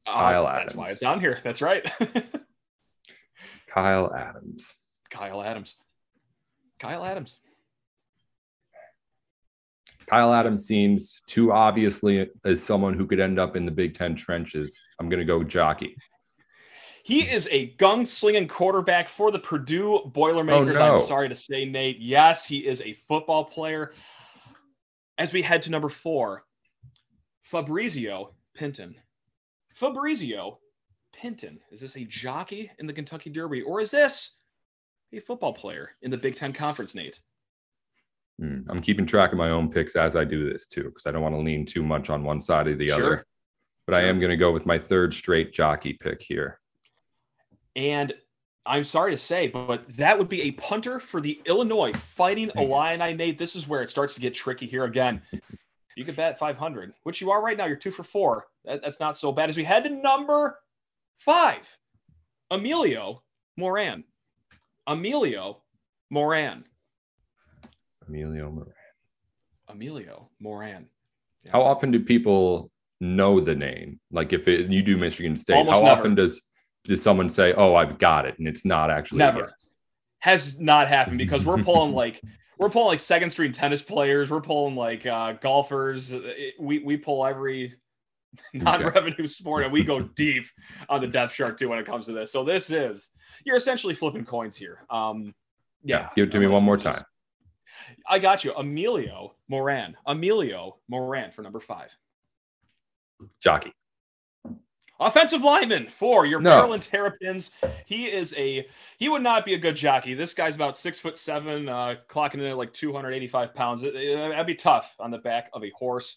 Kyle 0.06 0.46
uh, 0.46 0.50
Adams. 0.50 0.66
That's 0.66 0.74
why 0.74 0.86
it's 0.88 1.02
on 1.02 1.20
here. 1.20 1.38
That's 1.42 1.62
right. 1.62 1.90
Kyle 3.68 4.14
Adams. 4.14 4.72
Kyle 5.10 5.42
Adams. 5.42 5.74
Kyle 6.78 7.04
Adams. 7.04 7.38
Kyle 10.06 10.34
Adams 10.34 10.66
seems 10.66 11.22
too 11.26 11.52
obviously 11.52 12.28
as 12.44 12.62
someone 12.62 12.94
who 12.94 13.06
could 13.06 13.20
end 13.20 13.38
up 13.38 13.56
in 13.56 13.64
the 13.64 13.70
Big 13.70 13.94
Ten 13.94 14.14
trenches. 14.14 14.80
I'm 14.98 15.08
going 15.08 15.20
to 15.20 15.24
go 15.24 15.42
jockey. 15.42 15.96
He 17.04 17.22
is 17.28 17.48
a 17.50 17.74
gung-slinging 17.76 18.46
quarterback 18.48 19.08
for 19.08 19.30
the 19.30 19.38
Purdue 19.38 20.02
Boilermakers. 20.06 20.76
Oh, 20.76 20.78
no. 20.78 20.94
I'm 20.96 21.04
sorry 21.04 21.28
to 21.28 21.34
say, 21.34 21.64
Nate. 21.64 21.98
Yes, 21.98 22.44
he 22.44 22.66
is 22.66 22.80
a 22.80 22.94
football 23.08 23.44
player. 23.44 23.92
As 25.18 25.32
we 25.32 25.42
head 25.42 25.62
to 25.62 25.70
number 25.70 25.88
four, 25.88 26.44
Fabrizio 27.42 28.34
Pinton. 28.54 28.94
Fabrizio 29.74 30.58
Pinton. 31.12 31.58
Is 31.70 31.80
this 31.80 31.96
a 31.96 32.04
jockey 32.04 32.70
in 32.78 32.86
the 32.86 32.92
Kentucky 32.92 33.30
Derby, 33.30 33.62
or 33.62 33.80
is 33.80 33.90
this 33.90 34.36
a 35.12 35.18
football 35.20 35.52
player 35.52 35.90
in 36.02 36.10
the 36.10 36.16
Big 36.16 36.36
Ten 36.36 36.52
Conference, 36.52 36.94
Nate? 36.94 37.20
Hmm, 38.40 38.60
I'm 38.70 38.80
keeping 38.80 39.06
track 39.06 39.32
of 39.32 39.38
my 39.38 39.50
own 39.50 39.70
picks 39.70 39.96
as 39.96 40.16
I 40.16 40.24
do 40.24 40.50
this 40.50 40.66
too, 40.66 40.84
because 40.84 41.06
I 41.06 41.12
don't 41.12 41.22
want 41.22 41.34
to 41.34 41.40
lean 41.40 41.66
too 41.66 41.82
much 41.82 42.10
on 42.10 42.24
one 42.24 42.40
side 42.40 42.68
or 42.68 42.76
the 42.76 42.88
Sure. 42.88 42.96
other. 42.96 43.24
But 43.86 43.96
I 43.96 44.04
am 44.04 44.20
going 44.20 44.30
to 44.30 44.36
go 44.36 44.52
with 44.52 44.64
my 44.64 44.78
third 44.78 45.12
straight 45.12 45.52
jockey 45.52 45.92
pick 45.94 46.22
here. 46.22 46.60
And 47.76 48.12
I'm 48.64 48.84
sorry 48.84 49.12
to 49.12 49.18
say, 49.18 49.48
but 49.48 49.88
that 49.96 50.18
would 50.18 50.28
be 50.28 50.42
a 50.42 50.50
punter 50.52 51.00
for 51.00 51.20
the 51.20 51.40
Illinois 51.46 51.92
Fighting 51.92 52.50
Illini. 52.54 53.14
Nate, 53.14 53.38
this 53.38 53.56
is 53.56 53.66
where 53.66 53.82
it 53.82 53.90
starts 53.90 54.14
to 54.14 54.20
get 54.20 54.34
tricky 54.34 54.66
here 54.66 54.84
again. 54.84 55.20
You 55.96 56.04
could 56.04 56.16
bet 56.16 56.38
500, 56.38 56.94
which 57.02 57.20
you 57.20 57.30
are 57.30 57.42
right 57.42 57.56
now. 57.56 57.66
You're 57.66 57.76
two 57.76 57.90
for 57.90 58.04
four. 58.04 58.46
That, 58.64 58.82
that's 58.82 59.00
not 59.00 59.16
so 59.16 59.32
bad. 59.32 59.50
As 59.50 59.56
we 59.56 59.64
head 59.64 59.84
to 59.84 59.90
number 59.90 60.58
five, 61.18 61.66
Emilio 62.50 63.22
Moran. 63.56 64.04
Emilio 64.86 65.62
Moran. 66.10 66.64
Emilio 68.06 68.50
Moran. 68.50 68.74
Emilio 69.68 70.28
Moran. 70.40 70.88
How 71.50 71.62
often 71.62 71.90
do 71.90 72.00
people 72.00 72.70
know 73.00 73.40
the 73.40 73.54
name? 73.54 74.00
Like 74.10 74.32
if 74.32 74.46
it, 74.48 74.70
you 74.70 74.82
do 74.82 74.96
Michigan 74.96 75.36
State, 75.36 75.56
Almost 75.56 75.78
how 75.78 75.84
never. 75.84 75.98
often 76.00 76.14
does 76.14 76.42
does 76.84 77.02
someone 77.02 77.28
say, 77.28 77.52
"Oh, 77.54 77.74
I've 77.74 77.98
got 77.98 78.26
it," 78.26 78.38
and 78.38 78.48
it's 78.48 78.64
not 78.64 78.90
actually 78.90 79.18
Never. 79.18 79.52
has 80.20 80.58
not 80.58 80.88
happened 80.88 81.18
because 81.18 81.44
we're 81.44 81.62
pulling 81.62 81.92
like 81.94 82.20
we're 82.58 82.70
pulling 82.70 82.88
like 82.88 83.00
second 83.00 83.30
string 83.30 83.52
tennis 83.52 83.82
players. 83.82 84.30
We're 84.30 84.40
pulling 84.40 84.74
like 84.76 85.06
uh, 85.06 85.34
golfers. 85.34 86.12
It- 86.12 86.54
we 86.58 86.80
we 86.80 86.96
pull 86.96 87.24
every 87.26 87.74
non-revenue 88.54 89.26
sport 89.26 89.64
and 89.64 89.72
we 89.72 89.84
go 89.84 90.00
deep 90.16 90.46
on 90.88 91.00
the 91.00 91.06
depth 91.06 91.34
chart 91.34 91.58
too 91.58 91.68
when 91.68 91.78
it 91.78 91.86
comes 91.86 92.06
to 92.06 92.12
this. 92.12 92.32
So 92.32 92.44
this 92.44 92.70
is 92.70 93.10
you're 93.44 93.56
essentially 93.56 93.94
flipping 93.94 94.24
coins 94.24 94.56
here. 94.56 94.86
Um, 94.90 95.34
yeah, 95.84 96.08
Give 96.14 96.28
it 96.28 96.32
to 96.32 96.38
me 96.38 96.46
one 96.46 96.64
more 96.64 96.76
time. 96.76 97.02
I 98.08 98.18
got 98.20 98.44
you, 98.44 98.52
Emilio 98.54 99.34
Moran. 99.48 99.96
Emilio 100.06 100.78
Moran 100.88 101.32
for 101.32 101.42
number 101.42 101.58
five. 101.58 101.90
Jockey. 103.40 103.72
Offensive 105.06 105.42
lineman 105.42 105.88
for 105.90 106.24
your 106.26 106.40
No. 106.40 106.56
Maryland 106.56 106.82
Terrapins. 106.82 107.50
He 107.86 108.06
is 108.10 108.34
a 108.36 108.66
he 108.98 109.08
would 109.08 109.22
not 109.22 109.44
be 109.44 109.54
a 109.54 109.58
good 109.58 109.76
jockey. 109.76 110.14
This 110.14 110.34
guy's 110.34 110.54
about 110.56 110.76
six 110.78 110.98
foot 110.98 111.18
seven, 111.18 111.68
uh, 111.68 111.96
clocking 112.08 112.34
in 112.34 112.42
at 112.46 112.56
like 112.56 112.72
285 112.72 113.54
pounds. 113.54 113.82
It, 113.82 113.94
it- 113.94 114.16
that'd 114.30 114.46
be 114.46 114.54
tough 114.54 114.94
on 114.98 115.10
the 115.10 115.18
back 115.18 115.50
of 115.52 115.64
a 115.64 115.70
horse. 115.70 116.16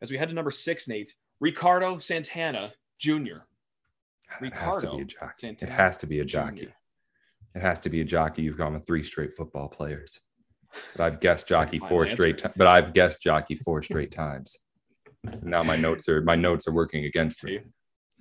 As 0.00 0.10
we 0.10 0.16
head 0.18 0.28
to 0.30 0.34
number 0.34 0.50
six, 0.50 0.88
Nate, 0.88 1.14
Ricardo 1.40 1.98
Santana 1.98 2.72
Jr. 2.98 3.38
It 4.40 4.52
has 4.54 4.78
to 4.78 4.90
be 4.96 5.02
a 5.02 5.04
jockey. 5.04 5.48
It 5.48 5.68
has 5.68 5.96
to 5.98 6.06
be 6.06 6.20
a 6.20 6.24
Jr.. 6.24 6.28
jockey. 6.38 6.68
It 7.54 7.60
has 7.62 7.80
to 7.80 7.90
be 7.90 8.00
a 8.00 8.04
jockey. 8.04 8.42
You've 8.42 8.56
gone 8.56 8.72
with 8.72 8.86
three 8.86 9.02
straight 9.02 9.34
football 9.34 9.68
players. 9.68 10.18
But 10.96 11.04
I've 11.04 11.20
guessed 11.20 11.46
jockey 11.48 11.78
four 11.78 12.02
answer. 12.04 12.16
straight. 12.16 12.38
Ti- 12.38 12.48
but 12.56 12.66
I've 12.66 12.94
guessed 12.94 13.20
jockey 13.22 13.56
four 13.56 13.82
straight 13.82 14.10
times. 14.24 14.56
Now 15.42 15.62
my 15.62 15.76
notes 15.76 16.08
are 16.08 16.20
my 16.22 16.34
notes 16.34 16.66
are 16.66 16.72
working 16.72 17.04
against 17.04 17.44
me. 17.44 17.60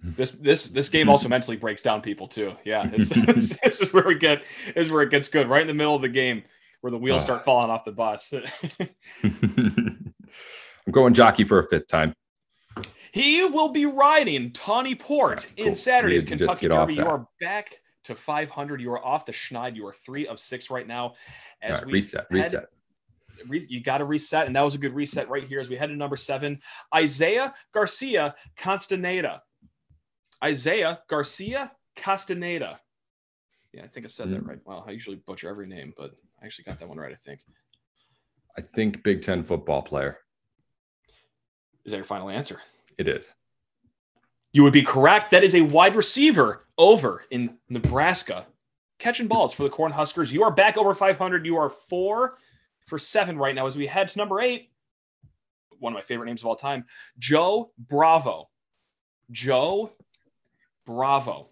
See? 0.03 0.09
This 0.11 0.31
this 0.31 0.67
this 0.67 0.89
game 0.89 1.01
mm-hmm. 1.03 1.09
also 1.11 1.29
mentally 1.29 1.57
breaks 1.57 1.81
down 1.81 2.01
people 2.01 2.27
too. 2.27 2.53
Yeah, 2.63 2.89
it's, 2.91 3.09
this, 3.09 3.17
mm-hmm. 3.17 3.57
this 3.63 3.81
is 3.81 3.93
where 3.93 4.03
we 4.05 4.15
get 4.15 4.43
is 4.75 4.91
where 4.91 5.03
it 5.03 5.09
gets 5.11 5.27
good. 5.27 5.47
Right 5.47 5.61
in 5.61 5.67
the 5.67 5.73
middle 5.73 5.95
of 5.95 6.01
the 6.01 6.09
game, 6.09 6.43
where 6.81 6.91
the 6.91 6.97
wheels 6.97 7.23
Ah. 7.23 7.25
start 7.25 7.45
falling 7.45 7.69
off 7.69 7.85
the 7.85 7.91
bus. 7.91 8.33
I'm 9.23 10.91
going 10.91 11.13
jockey 11.13 11.43
for 11.43 11.59
a 11.59 11.67
fifth 11.67 11.87
time. 11.87 12.13
He 13.11 13.43
will 13.43 13.69
be 13.69 13.85
riding 13.85 14.51
Tawny 14.51 14.95
Port 14.95 15.43
Yeah, 15.43 15.49
cool. 15.57 15.67
in 15.67 15.75
Saturday's 15.75 16.23
Needed 16.23 16.39
to 16.39 16.45
just 16.45 16.59
Kentucky 16.61 16.93
Derby. 16.93 16.95
You 16.95 17.05
are 17.05 17.27
back 17.41 17.79
to 18.05 18.15
500. 18.15 18.81
You 18.81 18.91
are 18.93 19.05
off 19.05 19.25
the 19.25 19.33
schneid. 19.33 19.75
You 19.75 19.85
are 19.87 19.93
three 19.93 20.27
of 20.27 20.39
six 20.39 20.69
right 20.69 20.87
now. 20.87 21.15
As 21.61 21.73
right, 21.73 21.85
we 21.85 21.93
reset, 21.93 22.21
head- 22.21 22.35
reset. 22.35 22.65
re- 23.47 23.65
you 23.69 23.81
got 23.81 23.97
to 23.99 24.05
reset, 24.05 24.47
and 24.47 24.55
that 24.55 24.61
was 24.61 24.75
a 24.75 24.77
good 24.77 24.93
reset 24.95 25.29
right 25.29 25.43
here 25.43 25.59
as 25.59 25.67
we 25.69 25.75
head 25.75 25.87
to 25.87 25.95
number 25.95 26.15
seven. 26.17 26.59
Isaiah 26.95 27.53
Garcia 27.73 28.33
Castaneda. 28.55 29.43
Isaiah 30.43 31.01
Garcia 31.07 31.71
Castaneda. 31.95 32.79
Yeah, 33.73 33.83
I 33.83 33.87
think 33.87 34.05
I 34.05 34.09
said 34.09 34.29
that 34.31 34.43
Mm. 34.43 34.47
right. 34.47 34.59
Well, 34.65 34.83
I 34.87 34.91
usually 34.91 35.17
butcher 35.17 35.49
every 35.49 35.67
name, 35.67 35.93
but 35.97 36.11
I 36.41 36.45
actually 36.45 36.65
got 36.65 36.79
that 36.79 36.89
one 36.89 36.97
right. 36.97 37.11
I 37.11 37.15
think. 37.15 37.41
I 38.57 38.61
think 38.61 39.03
Big 39.03 39.21
Ten 39.21 39.43
football 39.43 39.81
player. 39.81 40.19
Is 41.85 41.91
that 41.91 41.97
your 41.97 42.05
final 42.05 42.29
answer? 42.29 42.61
It 42.97 43.07
is. 43.07 43.35
You 44.53 44.63
would 44.63 44.73
be 44.73 44.81
correct. 44.81 45.31
That 45.31 45.43
is 45.43 45.55
a 45.55 45.61
wide 45.61 45.95
receiver 45.95 46.65
over 46.77 47.23
in 47.31 47.57
Nebraska, 47.69 48.45
catching 48.99 49.27
balls 49.27 49.53
for 49.53 49.63
the 49.63 49.69
Cornhuskers. 49.69 50.31
You 50.31 50.43
are 50.43 50.51
back 50.51 50.77
over 50.77 50.93
500. 50.93 51.45
You 51.45 51.55
are 51.57 51.69
four 51.69 52.37
for 52.87 52.99
seven 52.99 53.37
right 53.37 53.55
now 53.55 53.65
as 53.67 53.77
we 53.77 53.85
head 53.85 54.09
to 54.09 54.17
number 54.17 54.41
eight. 54.41 54.69
One 55.79 55.93
of 55.93 55.95
my 55.95 56.01
favorite 56.03 56.25
names 56.25 56.41
of 56.41 56.47
all 56.47 56.55
time, 56.57 56.85
Joe 57.17 57.71
Bravo. 57.77 58.49
Joe 59.31 59.89
Bravo. 60.85 61.49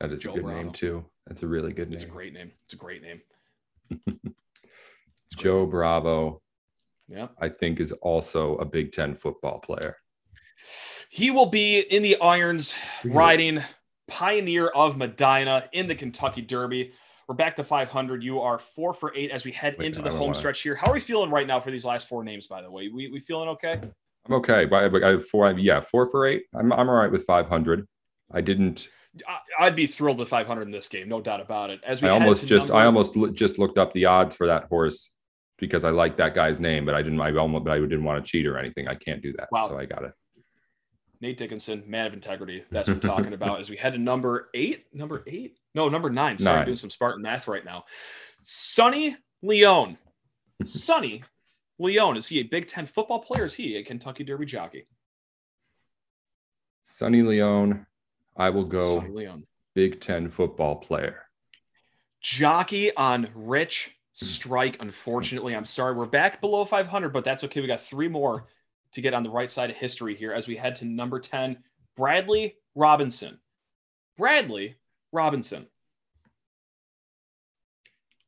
That 0.00 0.12
is 0.12 0.22
Joe 0.22 0.30
a 0.30 0.34
good 0.34 0.44
Bravo. 0.44 0.62
name 0.62 0.72
too. 0.72 1.04
That's 1.26 1.42
a 1.42 1.46
really 1.46 1.72
good 1.72 1.88
name. 1.88 1.94
It's 1.94 2.04
a 2.04 2.08
great 2.08 2.32
name. 2.32 2.52
It's 2.64 2.74
a 2.74 2.76
great 2.76 3.02
name. 3.02 3.20
Joe 5.36 5.66
Bravo, 5.66 6.40
Yeah. 7.08 7.28
I 7.40 7.48
think, 7.48 7.80
is 7.80 7.92
also 7.92 8.56
a 8.56 8.64
Big 8.64 8.92
Ten 8.92 9.14
football 9.14 9.58
player. 9.58 9.96
He 11.10 11.30
will 11.30 11.46
be 11.46 11.80
in 11.80 12.02
the 12.02 12.18
irons 12.20 12.74
Really? 13.04 13.16
riding 13.16 13.62
Pioneer 14.08 14.68
of 14.68 14.96
Medina 14.96 15.68
in 15.72 15.88
the 15.88 15.94
Kentucky 15.94 16.42
Derby. 16.42 16.92
We're 17.28 17.34
back 17.34 17.56
to 17.56 17.64
500. 17.64 18.22
You 18.22 18.40
are 18.40 18.58
four 18.58 18.92
for 18.92 19.12
eight 19.16 19.30
as 19.32 19.44
we 19.44 19.50
head 19.50 19.74
Wait, 19.78 19.86
into 19.86 20.00
the 20.00 20.10
home 20.10 20.32
stretch 20.32 20.60
here. 20.62 20.76
How 20.76 20.90
are 20.90 20.94
we 20.94 21.00
feeling 21.00 21.30
right 21.30 21.46
now 21.46 21.58
for 21.58 21.72
these 21.72 21.84
last 21.84 22.06
four 22.08 22.22
names, 22.22 22.46
by 22.46 22.62
the 22.62 22.70
way? 22.70 22.88
We, 22.88 23.08
we 23.08 23.18
feeling 23.18 23.48
okay? 23.50 23.80
I'm 24.28 24.34
okay. 24.36 24.66
I 24.70 24.76
I 24.76 25.08
have 25.10 25.26
four. 25.26 25.50
Yeah, 25.52 25.80
four 25.80 26.08
for 26.10 26.26
eight. 26.26 26.44
I'm 26.54 26.72
I'm 26.72 26.88
all 26.88 26.94
right 26.96 27.10
with 27.10 27.24
500. 27.24 27.86
I 28.32 28.40
didn't. 28.40 28.88
I'd 29.58 29.76
be 29.76 29.86
thrilled 29.86 30.18
with 30.18 30.28
500 30.28 30.62
in 30.62 30.70
this 30.70 30.88
game, 30.88 31.08
no 31.08 31.22
doubt 31.22 31.40
about 31.40 31.70
it. 31.70 31.80
As 31.84 32.02
we 32.02 32.08
I 32.08 32.12
almost 32.12 32.46
just 32.46 32.68
number- 32.68 32.82
I 32.82 32.86
almost 32.86 33.16
lo- 33.16 33.30
just 33.30 33.58
looked 33.58 33.78
up 33.78 33.94
the 33.94 34.04
odds 34.06 34.36
for 34.36 34.46
that 34.48 34.64
horse 34.64 35.10
because 35.58 35.84
I 35.84 35.90
like 35.90 36.18
that 36.18 36.34
guy's 36.34 36.60
name, 36.60 36.84
but 36.84 36.94
I 36.94 37.00
didn't. 37.02 37.20
I 37.20 37.34
almost, 37.34 37.64
but 37.64 37.70
I 37.72 37.78
didn't 37.78 38.04
want 38.04 38.22
to 38.24 38.30
cheat 38.30 38.46
or 38.46 38.58
anything. 38.58 38.88
I 38.88 38.94
can't 38.94 39.22
do 39.22 39.32
that. 39.38 39.48
Wow. 39.50 39.68
So 39.68 39.78
I 39.78 39.86
got 39.86 40.04
it. 40.04 40.12
Nate 41.22 41.38
Dickinson, 41.38 41.82
man 41.86 42.06
of 42.06 42.12
integrity. 42.12 42.64
That's 42.70 42.88
what 42.88 42.94
I'm 42.96 43.00
talking 43.00 43.32
about. 43.32 43.60
As 43.60 43.70
we 43.70 43.76
head 43.76 43.94
to 43.94 43.98
number 43.98 44.50
eight, 44.52 44.84
number 44.92 45.22
eight, 45.26 45.56
no, 45.74 45.88
number 45.88 46.10
nine. 46.10 46.36
Sorry, 46.36 46.58
I'm 46.60 46.66
doing 46.66 46.76
some 46.76 46.90
Spartan 46.90 47.22
math 47.22 47.48
right 47.48 47.64
now. 47.64 47.84
Sonny 48.42 49.16
Leon. 49.42 49.96
Sonny 50.64 51.22
Leon. 51.78 52.16
Is 52.16 52.26
he 52.26 52.40
a 52.40 52.42
Big 52.42 52.66
Ten 52.66 52.86
football 52.86 53.20
player? 53.20 53.44
Is 53.44 53.54
he 53.54 53.76
a 53.76 53.84
Kentucky 53.84 54.24
Derby 54.24 54.46
jockey? 54.46 54.86
Sonny 56.82 57.22
Leon. 57.22 57.86
I 58.36 58.50
will 58.50 58.64
go 58.64 58.98
Leon. 58.98 59.44
Big 59.74 60.00
Ten 60.00 60.28
football 60.28 60.76
player. 60.76 61.22
Jockey 62.22 62.94
on 62.96 63.28
Rich 63.34 63.92
hmm. 64.18 64.26
Strike. 64.26 64.78
Unfortunately, 64.80 65.54
I'm 65.54 65.64
sorry. 65.64 65.94
We're 65.94 66.06
back 66.06 66.40
below 66.40 66.64
500, 66.64 67.12
but 67.12 67.24
that's 67.24 67.44
okay. 67.44 67.60
We 67.60 67.66
got 67.66 67.80
three 67.80 68.08
more 68.08 68.46
to 68.92 69.00
get 69.00 69.14
on 69.14 69.22
the 69.22 69.30
right 69.30 69.50
side 69.50 69.70
of 69.70 69.76
history 69.76 70.14
here 70.14 70.32
as 70.32 70.48
we 70.48 70.56
head 70.56 70.74
to 70.76 70.84
number 70.84 71.20
10, 71.20 71.58
Bradley 71.96 72.56
Robinson. 72.74 73.38
Bradley 74.16 74.76
Robinson. 75.12 75.66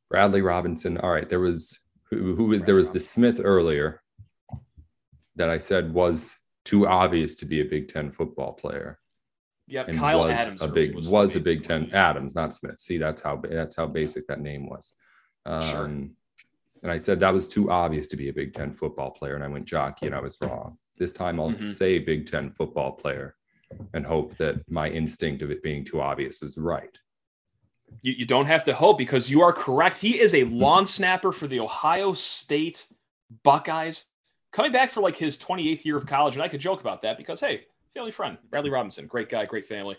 Bradley 0.09 0.41
Robinson. 0.41 0.97
All 0.97 1.11
right, 1.11 1.27
there 1.27 1.39
was 1.39 1.79
who, 2.11 2.35
who 2.35 2.59
there 2.59 2.75
was 2.75 2.89
the 2.89 2.99
Smith 2.99 3.39
earlier 3.43 4.01
that 5.35 5.49
I 5.49 5.57
said 5.57 5.93
was 5.93 6.37
too 6.65 6.87
obvious 6.87 7.35
to 7.35 7.45
be 7.45 7.61
a 7.61 7.65
Big 7.65 7.87
Ten 7.87 8.11
football 8.11 8.53
player. 8.53 8.99
Yep, 9.67 9.89
and 9.89 9.99
Kyle 9.99 10.21
was 10.21 10.31
Adams 10.31 10.61
a 10.63 10.67
big 10.67 10.95
was 10.95 11.07
was, 11.07 11.35
a 11.35 11.39
Big 11.39 11.63
Ten 11.63 11.91
Adams, 11.93 12.33
not 12.33 12.55
Smith. 12.55 12.79
See, 12.79 12.97
that's 12.97 13.21
how 13.21 13.37
that's 13.37 13.75
how 13.75 13.85
basic 13.85 14.27
that 14.27 14.41
name 14.41 14.67
was. 14.67 14.93
Um, 15.45 15.69
Sure. 15.71 15.85
And 16.81 16.93
I 16.93 16.95
said 16.95 17.19
that 17.19 17.33
was 17.33 17.45
too 17.45 17.69
obvious 17.69 18.07
to 18.07 18.15
be 18.15 18.29
a 18.29 18.33
Big 18.33 18.53
Ten 18.53 18.73
football 18.73 19.11
player, 19.11 19.35
and 19.35 19.43
I 19.43 19.47
went 19.49 19.65
jockey, 19.65 20.05
and 20.05 20.15
I 20.15 20.21
was 20.21 20.37
wrong. 20.41 20.77
This 20.97 21.11
time 21.11 21.37
I'll 21.39 21.49
Mhm. 21.51 21.73
say 21.73 21.99
Big 21.99 22.25
Ten 22.25 22.49
football 22.49 22.93
player, 22.93 23.35
and 23.93 24.05
hope 24.05 24.37
that 24.37 24.55
my 24.69 24.89
instinct 24.89 25.41
of 25.41 25.51
it 25.51 25.61
being 25.61 25.83
too 25.83 25.99
obvious 25.99 26.41
is 26.41 26.57
right. 26.57 26.97
You, 28.01 28.13
you 28.13 28.25
don't 28.25 28.45
have 28.45 28.63
to 28.65 28.73
hope 28.73 28.97
because 28.97 29.29
you 29.29 29.41
are 29.41 29.53
correct. 29.53 29.97
He 29.97 30.19
is 30.19 30.33
a 30.33 30.43
long 30.45 30.85
snapper 30.85 31.31
for 31.31 31.47
the 31.47 31.59
Ohio 31.59 32.13
State 32.13 32.85
Buckeyes, 33.43 34.05
coming 34.51 34.71
back 34.71 34.91
for 34.91 35.01
like 35.01 35.15
his 35.15 35.37
28th 35.37 35.85
year 35.85 35.97
of 35.97 36.05
college. 36.05 36.35
And 36.35 36.43
I 36.43 36.47
could 36.47 36.61
joke 36.61 36.81
about 36.81 37.01
that 37.01 37.17
because, 37.17 37.39
hey, 37.39 37.65
family 37.93 38.11
friend, 38.11 38.37
Bradley 38.49 38.69
Robinson, 38.69 39.07
great 39.07 39.29
guy, 39.29 39.45
great 39.45 39.67
family. 39.67 39.97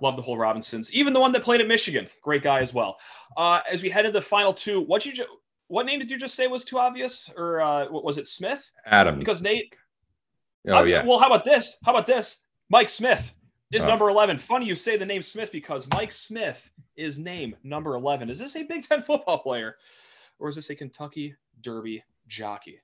Love 0.00 0.16
the 0.16 0.22
whole 0.22 0.38
Robinsons. 0.38 0.92
Even 0.92 1.12
the 1.12 1.20
one 1.20 1.32
that 1.32 1.42
played 1.42 1.60
at 1.60 1.68
Michigan, 1.68 2.06
great 2.22 2.42
guy 2.42 2.60
as 2.60 2.72
well. 2.72 2.98
Uh, 3.36 3.60
as 3.70 3.82
we 3.82 3.90
head 3.90 4.06
into 4.06 4.18
the 4.18 4.24
final 4.24 4.54
two, 4.54 4.80
what 4.80 5.04
you 5.04 5.12
ju- 5.12 5.26
what 5.68 5.86
name 5.86 5.98
did 5.98 6.10
you 6.10 6.18
just 6.18 6.34
say 6.34 6.46
was 6.46 6.64
too 6.64 6.78
obvious, 6.78 7.30
or 7.36 7.60
uh, 7.60 7.86
was 7.90 8.18
it, 8.18 8.26
Smith? 8.26 8.70
Adams. 8.86 9.18
Because 9.18 9.42
Nate. 9.42 9.74
Oh 10.68 10.74
I, 10.74 10.84
yeah. 10.84 11.04
Well, 11.04 11.18
how 11.18 11.26
about 11.26 11.44
this? 11.44 11.76
How 11.84 11.92
about 11.92 12.06
this? 12.06 12.38
Mike 12.70 12.88
Smith 12.88 13.34
is 13.74 13.84
oh. 13.84 13.88
number 13.88 14.08
11. 14.08 14.38
Funny 14.38 14.66
you 14.66 14.76
say 14.76 14.96
the 14.96 15.04
name 15.04 15.20
Smith 15.20 15.50
because 15.50 15.88
Mike 15.92 16.12
Smith 16.12 16.70
is 16.96 17.18
name 17.18 17.56
number 17.64 17.94
11. 17.94 18.30
Is 18.30 18.38
this 18.38 18.56
a 18.56 18.62
Big 18.62 18.82
Ten 18.82 19.02
football 19.06 19.38
player, 19.38 19.76
or 20.38 20.48
is 20.48 20.54
this 20.54 20.70
a 20.70 20.74
Kentucky 20.74 21.34
Derby 21.60 22.04
jockey? 22.28 22.80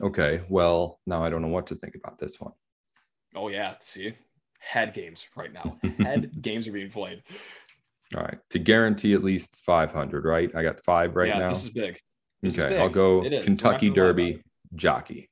Okay, 0.00 0.40
well 0.48 1.00
now 1.06 1.22
I 1.22 1.30
don't 1.30 1.42
know 1.42 1.48
what 1.48 1.66
to 1.68 1.74
think 1.74 1.94
about 1.94 2.18
this 2.18 2.40
one. 2.40 2.52
Oh 3.34 3.48
yeah, 3.48 3.74
see, 3.80 4.12
head 4.58 4.94
games 4.94 5.26
right 5.36 5.52
now. 5.52 5.78
Head 5.98 6.30
games 6.40 6.66
are 6.68 6.72
being 6.72 6.90
played. 6.90 7.22
All 8.16 8.22
right, 8.22 8.38
to 8.50 8.58
guarantee 8.58 9.14
at 9.14 9.24
least 9.24 9.64
500, 9.64 10.24
right? 10.24 10.54
I 10.54 10.62
got 10.62 10.84
five 10.84 11.16
right 11.16 11.28
yeah, 11.28 11.38
now. 11.38 11.48
This 11.48 11.64
is 11.64 11.70
big. 11.70 11.98
This 12.42 12.58
okay, 12.58 12.66
is 12.66 12.70
big. 12.70 12.80
I'll 12.80 12.88
go 12.88 13.22
Kentucky 13.42 13.90
Derby 13.90 14.42
jockey. 14.74 15.30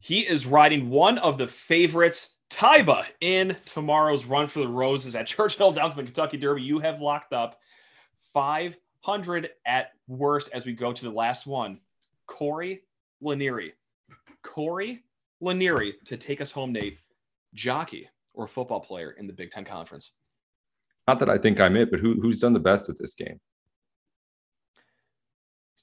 He 0.00 0.20
is 0.20 0.44
riding 0.44 0.90
one 0.90 1.16
of 1.18 1.38
the 1.38 1.46
favorites, 1.46 2.28
Taiba, 2.50 3.04
in 3.20 3.56
tomorrow's 3.64 4.24
Run 4.24 4.46
for 4.46 4.60
the 4.60 4.68
Roses 4.68 5.14
at 5.14 5.26
Churchill 5.28 5.72
Downs 5.72 5.92
in 5.92 5.98
the 5.98 6.04
Kentucky 6.04 6.36
Derby. 6.36 6.62
You 6.62 6.78
have 6.78 7.00
locked 7.00 7.32
up 7.32 7.60
500 8.32 9.50
at 9.66 9.92
worst 10.06 10.50
as 10.52 10.64
we 10.64 10.72
go 10.72 10.92
to 10.92 11.04
the 11.04 11.10
last 11.10 11.46
one. 11.46 11.80
Corey 12.26 12.82
Lanerie. 13.22 13.72
Corey 14.42 15.02
Lanerie 15.42 15.92
to 16.04 16.16
take 16.16 16.40
us 16.40 16.50
home, 16.50 16.72
Nate 16.72 16.98
jockey 17.54 18.08
or 18.34 18.46
football 18.46 18.80
player 18.80 19.12
in 19.12 19.26
the 19.26 19.32
Big 19.32 19.50
Ten 19.50 19.64
Conference? 19.64 20.12
Not 21.08 21.18
that 21.20 21.30
I 21.30 21.38
think 21.38 21.60
I'm 21.60 21.76
it, 21.76 21.90
but 21.90 22.00
who, 22.00 22.20
who's 22.20 22.40
done 22.40 22.52
the 22.52 22.60
best 22.60 22.88
at 22.88 22.98
this 22.98 23.14
game? 23.14 23.40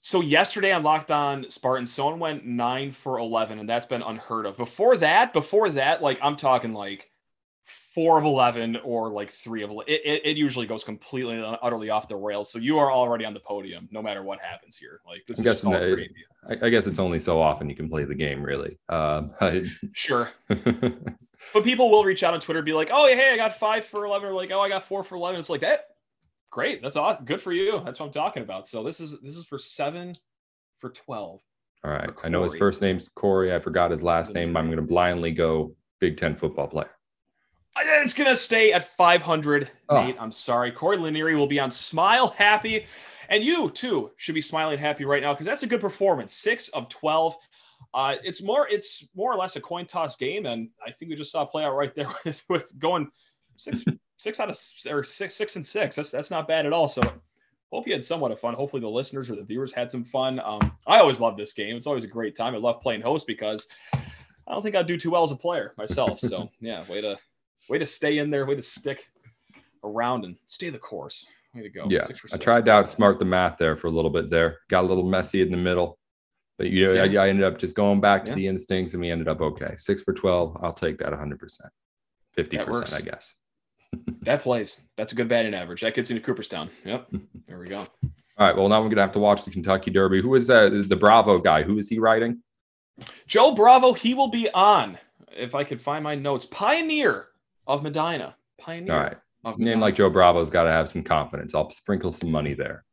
So 0.01 0.21
yesterday 0.21 0.71
on 0.71 0.81
Locked 0.81 1.11
On 1.11 1.49
Spartans, 1.49 1.93
someone 1.93 2.19
went 2.19 2.45
nine 2.45 2.91
for 2.91 3.19
eleven, 3.19 3.59
and 3.59 3.69
that's 3.69 3.85
been 3.85 4.01
unheard 4.01 4.47
of. 4.47 4.57
Before 4.57 4.97
that, 4.97 5.31
before 5.31 5.69
that, 5.69 6.01
like 6.01 6.17
I'm 6.23 6.35
talking 6.35 6.73
like 6.73 7.11
four 7.93 8.17
of 8.17 8.25
eleven 8.25 8.77
or 8.83 9.11
like 9.11 9.29
three 9.29 9.61
of. 9.61 9.69
It, 9.85 10.01
it, 10.03 10.25
it 10.25 10.37
usually 10.37 10.65
goes 10.65 10.83
completely 10.83 11.39
utterly 11.61 11.91
off 11.91 12.07
the 12.07 12.15
rails. 12.15 12.51
So 12.51 12.57
you 12.57 12.79
are 12.79 12.91
already 12.91 13.25
on 13.25 13.35
the 13.35 13.39
podium, 13.39 13.87
no 13.91 14.01
matter 14.01 14.23
what 14.23 14.41
happens 14.41 14.75
here. 14.75 15.01
Like 15.05 15.23
this 15.27 15.37
I'm 15.37 15.41
is 15.41 15.43
guessing 15.43 15.69
that, 15.69 16.07
I, 16.49 16.65
I, 16.65 16.69
guess 16.69 16.87
it's 16.87 16.97
only 16.97 17.19
so 17.19 17.39
often 17.39 17.69
you 17.69 17.75
can 17.75 17.87
play 17.87 18.03
the 18.03 18.15
game, 18.15 18.41
really. 18.43 18.77
Uh, 18.89 19.61
sure. 19.93 20.31
but 20.47 21.63
people 21.63 21.91
will 21.91 22.03
reach 22.03 22.23
out 22.23 22.33
on 22.33 22.39
Twitter, 22.39 22.63
be 22.63 22.73
like, 22.73 22.89
"Oh, 22.91 23.05
hey, 23.07 23.33
I 23.33 23.37
got 23.37 23.59
five 23.59 23.85
for 23.85 24.05
eleven," 24.05 24.29
or 24.29 24.33
like, 24.33 24.49
"Oh, 24.51 24.61
I 24.61 24.69
got 24.69 24.83
four 24.83 25.03
for 25.03 25.15
11. 25.15 25.39
It's 25.39 25.49
like 25.49 25.61
that. 25.61 25.85
Great, 26.51 26.81
that's 26.81 26.95
awesome. 26.95 27.25
Good 27.25 27.41
for 27.41 27.53
you. 27.53 27.81
That's 27.83 27.99
what 27.99 28.07
I'm 28.07 28.11
talking 28.11 28.43
about. 28.43 28.67
So 28.67 28.83
this 28.83 28.99
is 28.99 29.19
this 29.21 29.35
is 29.35 29.45
for 29.45 29.57
seven 29.57 30.13
for 30.79 30.89
twelve. 30.89 31.41
All 31.83 31.91
right. 31.91 32.09
I 32.23 32.29
know 32.29 32.43
his 32.43 32.55
first 32.55 32.81
name's 32.81 33.07
Corey. 33.07 33.55
I 33.55 33.59
forgot 33.59 33.89
his 33.89 34.03
last 34.03 34.33
name. 34.33 34.55
I'm 34.55 34.67
going 34.67 34.77
to 34.77 34.83
blindly 34.83 35.31
go 35.31 35.75
Big 35.99 36.15
Ten 36.17 36.35
football 36.35 36.67
player. 36.67 36.91
It's 37.79 38.13
going 38.13 38.29
to 38.29 38.37
stay 38.37 38.73
at 38.73 38.95
500. 38.97 39.71
Oh. 39.89 40.03
Nate, 40.03 40.17
I'm 40.19 40.31
sorry. 40.31 40.71
Corey 40.71 40.97
Lanerie 40.97 41.35
will 41.35 41.47
be 41.47 41.59
on 41.59 41.71
Smile 41.71 42.27
Happy. 42.37 42.85
And 43.29 43.43
you, 43.43 43.69
too, 43.69 44.11
should 44.17 44.35
be 44.35 44.41
smiling 44.41 44.77
happy 44.77 45.05
right 45.05 45.23
now 45.23 45.33
because 45.33 45.45
that's 45.45 45.63
a 45.63 45.67
good 45.67 45.79
performance. 45.79 46.33
Six 46.33 46.67
of 46.69 46.89
12. 46.89 47.35
Uh, 47.93 48.15
it's 48.23 48.43
more 48.43 48.67
it's 48.69 49.07
more 49.15 49.31
or 49.31 49.35
less 49.35 49.55
a 49.55 49.61
coin 49.61 49.85
toss 49.85 50.15
game, 50.15 50.45
and 50.45 50.69
I 50.85 50.91
think 50.91 51.09
we 51.09 51.15
just 51.15 51.31
saw 51.31 51.41
a 51.41 51.45
play 51.47 51.63
out 51.63 51.75
right 51.75 51.93
there 51.95 52.07
with, 52.25 52.43
with 52.47 52.77
going 52.77 53.09
six 53.57 53.83
six 54.21 54.39
out 54.39 54.49
of 54.51 54.60
or 54.89 55.03
six 55.03 55.34
six 55.34 55.55
and 55.55 55.65
six. 55.65 55.95
That's 55.95 56.12
that's 56.12 56.29
not 56.29 56.47
bad 56.47 56.65
at 56.65 56.73
all. 56.73 56.88
So 56.88 57.01
hope 57.71 57.88
you 57.88 57.93
had 57.93 58.05
somewhat 58.05 58.31
of 58.31 58.39
fun. 58.39 58.53
Hopefully 58.53 58.81
the 58.81 58.89
listeners 58.89 59.29
or 59.29 59.36
the 59.36 59.43
viewers 59.43 59.73
had 59.73 59.89
some 59.89 60.03
fun. 60.03 60.39
Um, 60.39 60.60
I 60.86 60.99
always 60.99 61.19
love 61.19 61.38
this 61.38 61.53
game. 61.53 61.75
It's 61.75 61.88
always 61.88 62.03
a 62.03 62.07
great 62.07 62.36
time. 62.36 62.53
I 62.53 62.57
love 62.57 62.81
playing 62.81 63.01
host 63.01 63.25
because 63.25 63.67
I 63.93 64.53
don't 64.53 64.62
think 64.62 64.75
I'd 64.75 64.86
do 64.86 64.97
too 64.97 65.10
well 65.10 65.23
as 65.23 65.31
a 65.31 65.36
player 65.36 65.73
myself. 65.77 66.19
So 66.19 66.51
yeah, 66.62 66.88
way 66.88 67.01
to 67.01 67.17
way 67.67 67.79
to 67.79 67.86
stay 67.86 68.19
in 68.19 68.29
there, 68.29 68.45
way 68.45 68.55
to 68.55 68.62
stick 68.62 69.10
around 69.84 70.23
and 70.25 70.36
stay 70.45 70.69
the 70.69 70.79
course. 70.79 71.25
Way 71.55 71.63
to 71.63 71.69
go. 71.69 71.88
Yeah, 71.89 72.07
I 72.31 72.38
tried 72.38 72.65
to 72.65 72.71
outsmart 72.71 73.17
the 73.17 73.25
math 73.25 73.57
there 73.57 73.75
for 73.75 73.88
a 73.88 73.91
little 73.91 74.12
bit 74.12 74.29
there. 74.29 74.60
Got 74.69 74.84
a 74.84 74.88
little 74.88 75.03
messy 75.03 75.41
in 75.41 75.51
the 75.51 75.57
middle. 75.57 75.97
But 76.57 76.69
you 76.69 76.86
know, 76.86 77.03
yeah. 77.03 77.21
I, 77.21 77.25
I, 77.25 77.29
ended 77.29 77.43
up 77.43 77.57
just 77.57 77.75
going 77.75 77.99
back 77.99 78.23
to 78.25 78.31
yeah. 78.31 78.36
the 78.36 78.47
instincts 78.47 78.93
and 78.93 79.01
we 79.01 79.10
ended 79.10 79.27
up 79.27 79.41
okay. 79.41 79.73
Six 79.77 80.03
for 80.03 80.13
12. 80.13 80.57
I'll 80.62 80.73
take 80.73 80.99
that 80.99 81.12
100%. 81.12 81.39
50%, 82.38 82.93
I 82.93 83.01
guess. 83.01 83.34
That 84.21 84.41
plays. 84.41 84.82
That's 84.97 85.13
a 85.13 85.15
good 85.15 85.27
batting 85.27 85.54
average. 85.54 85.82
That 85.82 85.93
gets 85.93 86.10
into 86.10 86.21
Cooperstown. 86.21 86.69
Yep. 86.86 87.08
There 87.47 87.60
we 87.60 87.67
go. 87.67 87.80
All 87.80 88.47
right. 88.47 88.56
Well, 88.56 88.69
now 88.69 88.77
we're 88.77 88.86
going 88.86 88.95
to 88.95 89.01
have 89.01 89.12
to 89.12 89.19
watch 89.19 89.43
the 89.43 89.51
Kentucky 89.51 89.91
Derby. 89.91 90.21
Who 90.21 90.36
is 90.36 90.47
that? 90.47 90.86
The 90.88 90.95
Bravo 90.95 91.38
guy. 91.38 91.63
Who 91.63 91.77
is 91.77 91.89
he 91.89 91.99
riding? 91.99 92.41
Joe 93.27 93.54
Bravo. 93.54 93.91
He 93.91 94.13
will 94.13 94.30
be 94.30 94.49
on, 94.51 94.97
if 95.36 95.54
I 95.54 95.65
could 95.65 95.82
find 95.82 96.01
my 96.01 96.15
notes, 96.15 96.45
Pioneer 96.45 97.25
of 97.67 97.84
Medina. 97.84 98.38
Pioneer. 98.58 98.93
All 98.93 98.99
right. 99.01 99.17
Of 99.43 99.60
Name 99.60 99.82
like 99.82 99.95
Joe 99.95 100.10
Bravo's 100.10 100.49
got 100.49 100.63
to 100.63 100.71
have 100.71 100.88
some 100.88 101.04
confidence. 101.04 101.54
I'll 101.54 101.69
sprinkle 101.71 102.13
some 102.13 102.32
money 102.32 102.54
there 102.54 102.86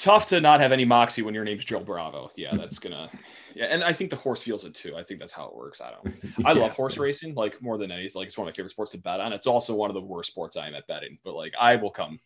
tough 0.00 0.26
to 0.26 0.40
not 0.40 0.60
have 0.60 0.72
any 0.72 0.84
moxie 0.84 1.22
when 1.22 1.34
your 1.34 1.44
name's 1.44 1.64
Joe 1.64 1.80
Bravo. 1.80 2.30
Yeah, 2.36 2.56
that's 2.56 2.78
gonna. 2.78 3.10
Yeah, 3.54 3.66
and 3.66 3.82
I 3.82 3.92
think 3.92 4.10
the 4.10 4.16
horse 4.16 4.42
feels 4.42 4.64
it 4.64 4.74
too. 4.74 4.96
I 4.96 5.02
think 5.02 5.20
that's 5.20 5.32
how 5.32 5.46
it 5.46 5.54
works. 5.54 5.80
I 5.80 5.90
don't. 5.90 6.14
I 6.46 6.52
yeah. 6.52 6.60
love 6.60 6.72
horse 6.72 6.98
racing 6.98 7.34
like 7.34 7.60
more 7.62 7.78
than 7.78 7.90
anything. 7.90 8.18
Like 8.18 8.28
it's 8.28 8.38
one 8.38 8.46
of 8.46 8.52
my 8.52 8.56
favorite 8.56 8.70
sports 8.70 8.92
to 8.92 8.98
bet 8.98 9.20
on. 9.20 9.32
It's 9.32 9.46
also 9.46 9.74
one 9.74 9.90
of 9.90 9.94
the 9.94 10.02
worst 10.02 10.30
sports 10.30 10.56
I 10.56 10.66
am 10.66 10.74
at 10.74 10.86
betting. 10.86 11.18
But 11.24 11.34
like 11.34 11.54
I 11.58 11.76
will 11.76 11.90
come, 11.90 12.18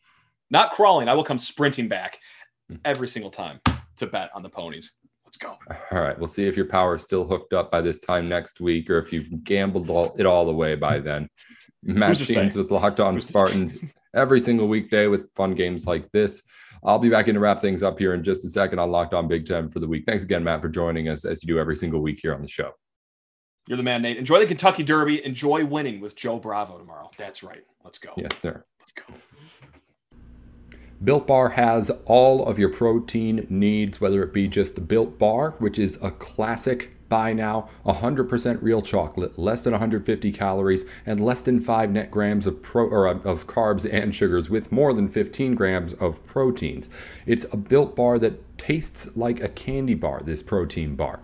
not 0.50 0.70
crawling. 0.70 1.08
I 1.08 1.14
will 1.14 1.24
come 1.24 1.38
sprinting 1.38 1.88
back 1.88 2.18
hmm. 2.68 2.76
every 2.84 3.08
single 3.08 3.30
time 3.30 3.60
to 3.96 4.06
bet 4.06 4.30
on 4.34 4.42
the 4.42 4.50
ponies. 4.50 4.94
Let's 5.24 5.36
go. 5.36 5.56
All 5.90 6.00
right. 6.00 6.18
We'll 6.18 6.28
see 6.28 6.46
if 6.46 6.56
your 6.56 6.66
power 6.66 6.94
is 6.94 7.02
still 7.02 7.26
hooked 7.26 7.54
up 7.54 7.70
by 7.70 7.80
this 7.80 7.98
time 7.98 8.28
next 8.28 8.60
week, 8.60 8.88
or 8.90 8.98
if 8.98 9.12
you've 9.12 9.42
gambled 9.44 9.90
all, 9.90 10.14
it 10.18 10.26
all 10.26 10.46
the 10.46 10.54
way 10.54 10.74
by 10.74 10.98
then. 10.98 11.28
Matt 11.82 12.16
Sheehan's 12.16 12.56
with 12.56 12.70
Locked 12.70 13.00
On 13.00 13.18
Spartans 13.18 13.76
every 14.14 14.40
single 14.40 14.68
weekday 14.68 15.06
with 15.06 15.32
fun 15.34 15.54
games 15.54 15.86
like 15.86 16.10
this. 16.12 16.42
I'll 16.84 16.98
be 16.98 17.08
back 17.08 17.28
in 17.28 17.34
to 17.34 17.40
wrap 17.40 17.60
things 17.60 17.82
up 17.82 17.98
here 17.98 18.12
in 18.12 18.22
just 18.22 18.44
a 18.44 18.48
second 18.48 18.78
on 18.78 18.90
Locked 18.90 19.14
On 19.14 19.26
Big 19.26 19.46
Ten 19.46 19.68
for 19.68 19.80
the 19.80 19.88
week. 19.88 20.04
Thanks 20.04 20.24
again, 20.24 20.44
Matt, 20.44 20.60
for 20.60 20.68
joining 20.68 21.08
us 21.08 21.24
as 21.24 21.42
you 21.42 21.46
do 21.46 21.58
every 21.58 21.76
single 21.76 22.00
week 22.00 22.20
here 22.22 22.34
on 22.34 22.42
the 22.42 22.48
show. 22.48 22.72
You're 23.66 23.78
the 23.78 23.82
man, 23.82 24.02
Nate. 24.02 24.18
Enjoy 24.18 24.38
the 24.38 24.46
Kentucky 24.46 24.82
Derby. 24.82 25.24
Enjoy 25.24 25.64
winning 25.64 26.00
with 26.00 26.14
Joe 26.14 26.38
Bravo 26.38 26.76
tomorrow. 26.76 27.10
That's 27.16 27.42
right. 27.42 27.64
Let's 27.82 27.96
go. 27.96 28.12
Yes, 28.18 28.36
sir. 28.38 28.62
Let's 28.80 28.92
go. 28.92 29.04
Built 31.04 31.26
Bar 31.26 31.50
has 31.50 31.90
all 32.06 32.46
of 32.46 32.58
your 32.58 32.70
protein 32.70 33.46
needs, 33.50 34.00
whether 34.00 34.22
it 34.22 34.32
be 34.32 34.48
just 34.48 34.74
the 34.74 34.80
Built 34.80 35.18
Bar, 35.18 35.50
which 35.58 35.78
is 35.78 36.02
a 36.02 36.10
classic 36.10 36.92
buy 37.10 37.34
now 37.34 37.68
100% 37.84 38.62
real 38.62 38.80
chocolate, 38.80 39.38
less 39.38 39.60
than 39.60 39.72
150 39.72 40.32
calories, 40.32 40.86
and 41.04 41.20
less 41.20 41.42
than 41.42 41.60
5 41.60 41.90
net 41.90 42.10
grams 42.10 42.46
of, 42.46 42.62
pro, 42.62 42.86
or 42.86 43.06
of 43.06 43.46
carbs 43.46 43.86
and 43.92 44.14
sugars, 44.14 44.48
with 44.48 44.72
more 44.72 44.94
than 44.94 45.10
15 45.10 45.54
grams 45.54 45.92
of 45.94 46.24
proteins. 46.24 46.88
It's 47.26 47.44
a 47.52 47.58
built 47.58 47.94
bar 47.94 48.18
that 48.20 48.56
tastes 48.56 49.14
like 49.14 49.42
a 49.42 49.48
candy 49.48 49.94
bar, 49.94 50.22
this 50.24 50.42
protein 50.42 50.96
bar. 50.96 51.20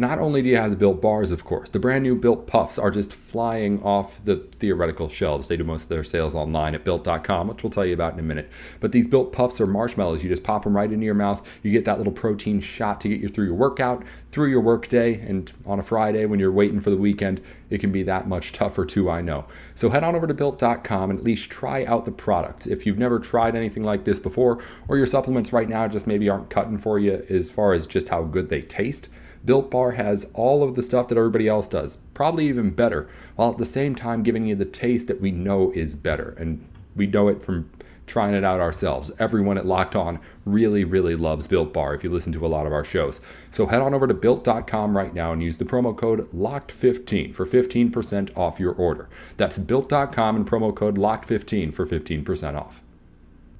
Not 0.00 0.18
only 0.18 0.40
do 0.40 0.48
you 0.48 0.56
have 0.56 0.70
the 0.70 0.78
built 0.78 1.02
bars, 1.02 1.30
of 1.30 1.44
course, 1.44 1.68
the 1.68 1.78
brand 1.78 2.04
new 2.04 2.16
built 2.16 2.46
puffs 2.46 2.78
are 2.78 2.90
just 2.90 3.12
flying 3.12 3.82
off 3.82 4.24
the 4.24 4.36
theoretical 4.36 5.10
shelves. 5.10 5.48
They 5.48 5.58
do 5.58 5.64
most 5.64 5.82
of 5.82 5.88
their 5.90 6.04
sales 6.04 6.34
online 6.34 6.74
at 6.74 6.84
built.com, 6.84 7.48
which 7.48 7.62
we'll 7.62 7.68
tell 7.68 7.84
you 7.84 7.92
about 7.92 8.14
in 8.14 8.18
a 8.18 8.22
minute. 8.22 8.48
But 8.80 8.92
these 8.92 9.06
built 9.06 9.30
puffs 9.30 9.60
are 9.60 9.66
marshmallows. 9.66 10.24
You 10.24 10.30
just 10.30 10.42
pop 10.42 10.64
them 10.64 10.74
right 10.74 10.90
into 10.90 11.04
your 11.04 11.12
mouth. 11.12 11.46
You 11.62 11.70
get 11.70 11.84
that 11.84 11.98
little 11.98 12.14
protein 12.14 12.60
shot 12.60 13.02
to 13.02 13.10
get 13.10 13.20
you 13.20 13.28
through 13.28 13.44
your 13.44 13.54
workout, 13.54 14.02
through 14.30 14.48
your 14.48 14.62
workday, 14.62 15.20
and 15.20 15.52
on 15.66 15.78
a 15.78 15.82
Friday 15.82 16.24
when 16.24 16.40
you're 16.40 16.50
waiting 16.50 16.80
for 16.80 16.88
the 16.88 16.96
weekend, 16.96 17.42
it 17.68 17.80
can 17.80 17.92
be 17.92 18.02
that 18.04 18.26
much 18.26 18.52
tougher 18.52 18.86
too, 18.86 19.10
I 19.10 19.20
know. 19.20 19.44
So 19.74 19.90
head 19.90 20.02
on 20.02 20.16
over 20.16 20.26
to 20.26 20.32
built.com 20.32 21.10
and 21.10 21.18
at 21.18 21.26
least 21.26 21.50
try 21.50 21.84
out 21.84 22.06
the 22.06 22.10
product. 22.10 22.66
If 22.66 22.86
you've 22.86 22.96
never 22.96 23.18
tried 23.18 23.54
anything 23.54 23.82
like 23.82 24.04
this 24.04 24.18
before, 24.18 24.62
or 24.88 24.96
your 24.96 25.06
supplements 25.06 25.52
right 25.52 25.68
now 25.68 25.86
just 25.88 26.06
maybe 26.06 26.30
aren't 26.30 26.48
cutting 26.48 26.78
for 26.78 26.98
you 26.98 27.22
as 27.28 27.50
far 27.50 27.74
as 27.74 27.86
just 27.86 28.08
how 28.08 28.22
good 28.22 28.48
they 28.48 28.62
taste, 28.62 29.10
Built 29.44 29.70
Bar 29.70 29.92
has 29.92 30.30
all 30.34 30.62
of 30.62 30.74
the 30.74 30.82
stuff 30.82 31.08
that 31.08 31.18
everybody 31.18 31.48
else 31.48 31.66
does, 31.66 31.98
probably 32.14 32.48
even 32.48 32.70
better, 32.70 33.08
while 33.36 33.52
at 33.52 33.58
the 33.58 33.64
same 33.64 33.94
time 33.94 34.22
giving 34.22 34.46
you 34.46 34.54
the 34.54 34.64
taste 34.64 35.06
that 35.06 35.20
we 35.20 35.30
know 35.30 35.72
is 35.72 35.96
better. 35.96 36.34
And 36.38 36.66
we 36.94 37.06
know 37.06 37.28
it 37.28 37.42
from 37.42 37.70
trying 38.10 38.34
it 38.34 38.44
out 38.44 38.60
ourselves. 38.60 39.12
Everyone 39.18 39.56
at 39.56 39.64
Locked 39.64 39.94
On 39.94 40.18
really, 40.44 40.82
really 40.84 41.14
loves 41.14 41.46
Built 41.46 41.72
Bar 41.72 41.94
if 41.94 42.02
you 42.02 42.10
listen 42.10 42.32
to 42.32 42.44
a 42.44 42.48
lot 42.48 42.66
of 42.66 42.72
our 42.72 42.84
shows. 42.84 43.20
So 43.50 43.66
head 43.66 43.80
on 43.80 43.94
over 43.94 44.08
to 44.08 44.14
built.com 44.14 44.96
right 44.96 45.14
now 45.14 45.32
and 45.32 45.42
use 45.42 45.58
the 45.58 45.64
promo 45.64 45.96
code 45.96 46.28
LOCKED15 46.32 47.34
for 47.34 47.46
15% 47.46 48.36
off 48.36 48.58
your 48.58 48.72
order. 48.72 49.08
That's 49.36 49.58
built.com 49.58 50.36
and 50.36 50.46
promo 50.46 50.74
code 50.74 50.98
LOCKED15 50.98 51.72
for 51.72 51.86
15% 51.86 52.56
off. 52.56 52.82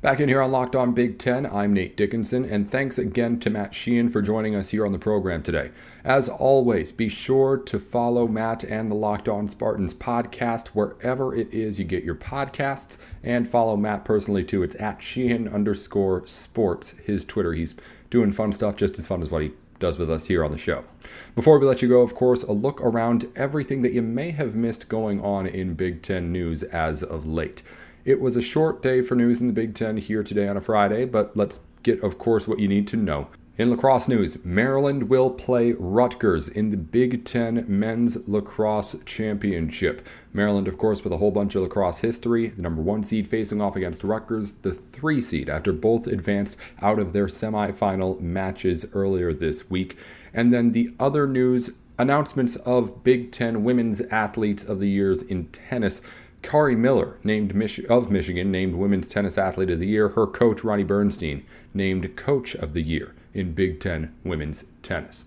Back 0.02 0.18
in 0.18 0.30
here 0.30 0.40
on 0.40 0.50
Locked 0.50 0.74
On 0.74 0.94
Big 0.94 1.18
Ten, 1.18 1.44
I'm 1.44 1.74
Nate 1.74 1.94
Dickinson, 1.94 2.46
and 2.46 2.70
thanks 2.70 2.96
again 2.96 3.38
to 3.40 3.50
Matt 3.50 3.74
Sheehan 3.74 4.08
for 4.08 4.22
joining 4.22 4.54
us 4.54 4.70
here 4.70 4.86
on 4.86 4.92
the 4.92 4.98
program 4.98 5.42
today. 5.42 5.72
As 6.04 6.26
always, 6.26 6.90
be 6.90 7.10
sure 7.10 7.58
to 7.58 7.78
follow 7.78 8.26
Matt 8.26 8.64
and 8.64 8.90
the 8.90 8.94
Locked 8.94 9.28
On 9.28 9.46
Spartans 9.46 9.92
podcast 9.92 10.68
wherever 10.68 11.34
it 11.34 11.52
is 11.52 11.78
you 11.78 11.84
get 11.84 12.02
your 12.02 12.14
podcasts, 12.14 12.96
and 13.22 13.46
follow 13.46 13.76
Matt 13.76 14.06
personally 14.06 14.42
too. 14.42 14.62
It's 14.62 14.74
at 14.80 15.02
Sheehan 15.02 15.46
underscore 15.46 16.26
sports, 16.26 16.92
his 17.04 17.26
Twitter. 17.26 17.52
He's 17.52 17.74
doing 18.08 18.32
fun 18.32 18.52
stuff, 18.52 18.76
just 18.76 18.98
as 18.98 19.06
fun 19.06 19.20
as 19.20 19.30
what 19.30 19.42
he 19.42 19.52
does 19.80 19.98
with 19.98 20.10
us 20.10 20.28
here 20.28 20.42
on 20.42 20.50
the 20.50 20.56
show. 20.56 20.84
Before 21.34 21.58
we 21.58 21.66
let 21.66 21.82
you 21.82 21.88
go, 21.88 22.00
of 22.00 22.14
course, 22.14 22.42
a 22.42 22.52
look 22.52 22.80
around 22.80 23.26
everything 23.36 23.82
that 23.82 23.92
you 23.92 24.00
may 24.00 24.30
have 24.30 24.54
missed 24.54 24.88
going 24.88 25.20
on 25.20 25.46
in 25.46 25.74
Big 25.74 26.00
Ten 26.00 26.32
news 26.32 26.62
as 26.62 27.02
of 27.02 27.26
late. 27.26 27.62
It 28.10 28.20
was 28.20 28.34
a 28.34 28.42
short 28.42 28.82
day 28.82 29.02
for 29.02 29.14
news 29.14 29.40
in 29.40 29.46
the 29.46 29.52
Big 29.52 29.72
Ten 29.72 29.96
here 29.96 30.24
today 30.24 30.48
on 30.48 30.56
a 30.56 30.60
Friday, 30.60 31.04
but 31.04 31.36
let's 31.36 31.60
get, 31.84 32.02
of 32.02 32.18
course, 32.18 32.48
what 32.48 32.58
you 32.58 32.66
need 32.66 32.88
to 32.88 32.96
know. 32.96 33.28
In 33.56 33.70
lacrosse 33.70 34.08
news, 34.08 34.44
Maryland 34.44 35.08
will 35.08 35.30
play 35.30 35.76
Rutgers 35.78 36.48
in 36.48 36.72
the 36.72 36.76
Big 36.76 37.24
Ten 37.24 37.64
Men's 37.68 38.26
Lacrosse 38.28 38.96
Championship. 39.04 40.04
Maryland, 40.32 40.66
of 40.66 40.76
course, 40.76 41.04
with 41.04 41.12
a 41.12 41.18
whole 41.18 41.30
bunch 41.30 41.54
of 41.54 41.62
lacrosse 41.62 42.00
history, 42.00 42.48
the 42.48 42.62
number 42.62 42.82
one 42.82 43.04
seed 43.04 43.28
facing 43.28 43.60
off 43.60 43.76
against 43.76 44.02
Rutgers, 44.02 44.54
the 44.54 44.74
three 44.74 45.20
seed, 45.20 45.48
after 45.48 45.72
both 45.72 46.08
advanced 46.08 46.58
out 46.82 46.98
of 46.98 47.12
their 47.12 47.26
semifinal 47.26 48.20
matches 48.20 48.86
earlier 48.92 49.32
this 49.32 49.70
week. 49.70 49.96
And 50.34 50.52
then 50.52 50.72
the 50.72 50.92
other 50.98 51.28
news 51.28 51.70
announcements 51.96 52.56
of 52.56 53.04
Big 53.04 53.30
Ten 53.30 53.62
Women's 53.62 54.00
Athletes 54.00 54.64
of 54.64 54.80
the 54.80 54.88
Years 54.88 55.22
in 55.22 55.46
tennis. 55.48 56.02
Kari 56.42 56.74
Miller, 56.74 57.18
named 57.22 57.54
Mich- 57.54 57.84
of 57.86 58.10
Michigan, 58.10 58.50
named 58.50 58.74
Women's 58.74 59.08
Tennis 59.08 59.38
Athlete 59.38 59.70
of 59.70 59.78
the 59.78 59.86
Year. 59.86 60.10
Her 60.10 60.26
coach, 60.26 60.62
Ronni 60.62 60.86
Bernstein, 60.86 61.44
named 61.74 62.16
Coach 62.16 62.54
of 62.54 62.72
the 62.72 62.82
Year 62.82 63.14
in 63.34 63.52
Big 63.52 63.80
Ten 63.80 64.14
Women's 64.24 64.64
Tennis. 64.82 65.26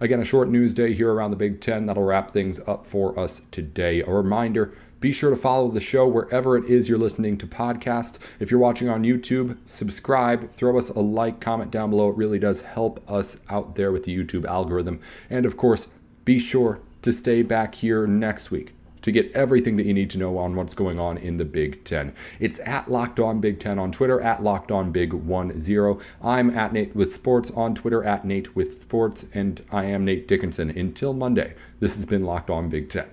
Again, 0.00 0.20
a 0.20 0.24
short 0.24 0.48
news 0.48 0.74
day 0.74 0.92
here 0.92 1.12
around 1.12 1.30
the 1.30 1.36
Big 1.36 1.60
Ten. 1.60 1.86
That'll 1.86 2.02
wrap 2.02 2.30
things 2.30 2.60
up 2.66 2.84
for 2.84 3.18
us 3.18 3.42
today. 3.50 4.02
A 4.02 4.10
reminder 4.10 4.74
be 5.04 5.12
sure 5.12 5.28
to 5.28 5.36
follow 5.36 5.70
the 5.70 5.82
show 5.82 6.08
wherever 6.08 6.56
it 6.56 6.64
is 6.64 6.88
you're 6.88 6.96
listening 6.96 7.36
to 7.36 7.46
podcasts. 7.46 8.18
If 8.40 8.50
you're 8.50 8.58
watching 8.58 8.88
on 8.88 9.02
YouTube, 9.02 9.58
subscribe, 9.66 10.48
throw 10.48 10.78
us 10.78 10.88
a 10.88 11.00
like, 11.00 11.40
comment 11.40 11.70
down 11.70 11.90
below. 11.90 12.08
It 12.08 12.16
really 12.16 12.38
does 12.38 12.62
help 12.62 13.06
us 13.10 13.36
out 13.50 13.76
there 13.76 13.92
with 13.92 14.04
the 14.04 14.16
YouTube 14.16 14.46
algorithm. 14.46 15.00
And 15.28 15.44
of 15.44 15.58
course, 15.58 15.88
be 16.24 16.38
sure 16.38 16.80
to 17.02 17.12
stay 17.12 17.42
back 17.42 17.74
here 17.74 18.06
next 18.06 18.50
week 18.50 18.72
to 19.04 19.12
get 19.12 19.30
everything 19.32 19.76
that 19.76 19.84
you 19.84 19.92
need 19.92 20.08
to 20.08 20.18
know 20.18 20.38
on 20.38 20.56
what's 20.56 20.72
going 20.72 20.98
on 20.98 21.18
in 21.18 21.36
the 21.36 21.44
Big 21.44 21.84
Ten. 21.84 22.14
It's 22.40 22.58
at 22.64 22.90
Locked 22.90 23.20
On 23.20 23.38
Big 23.38 23.60
Ten 23.60 23.78
on 23.78 23.92
Twitter, 23.92 24.18
at 24.18 24.42
Locked 24.42 24.72
On 24.72 24.92
Big 24.92 25.12
One 25.12 25.58
Zero. 25.58 26.00
I'm 26.22 26.48
at 26.48 26.72
Nate 26.72 26.96
with 26.96 27.12
Sports 27.12 27.50
on 27.50 27.74
Twitter, 27.74 28.02
at 28.02 28.24
Nate 28.24 28.56
with 28.56 28.80
Sports, 28.80 29.26
and 29.34 29.62
I 29.70 29.84
am 29.84 30.06
Nate 30.06 30.26
Dickinson. 30.26 30.70
Until 30.70 31.12
Monday, 31.12 31.54
this 31.80 31.96
has 31.96 32.06
been 32.06 32.24
Locked 32.24 32.48
On 32.48 32.70
Big 32.70 32.88
Ten. 32.88 33.06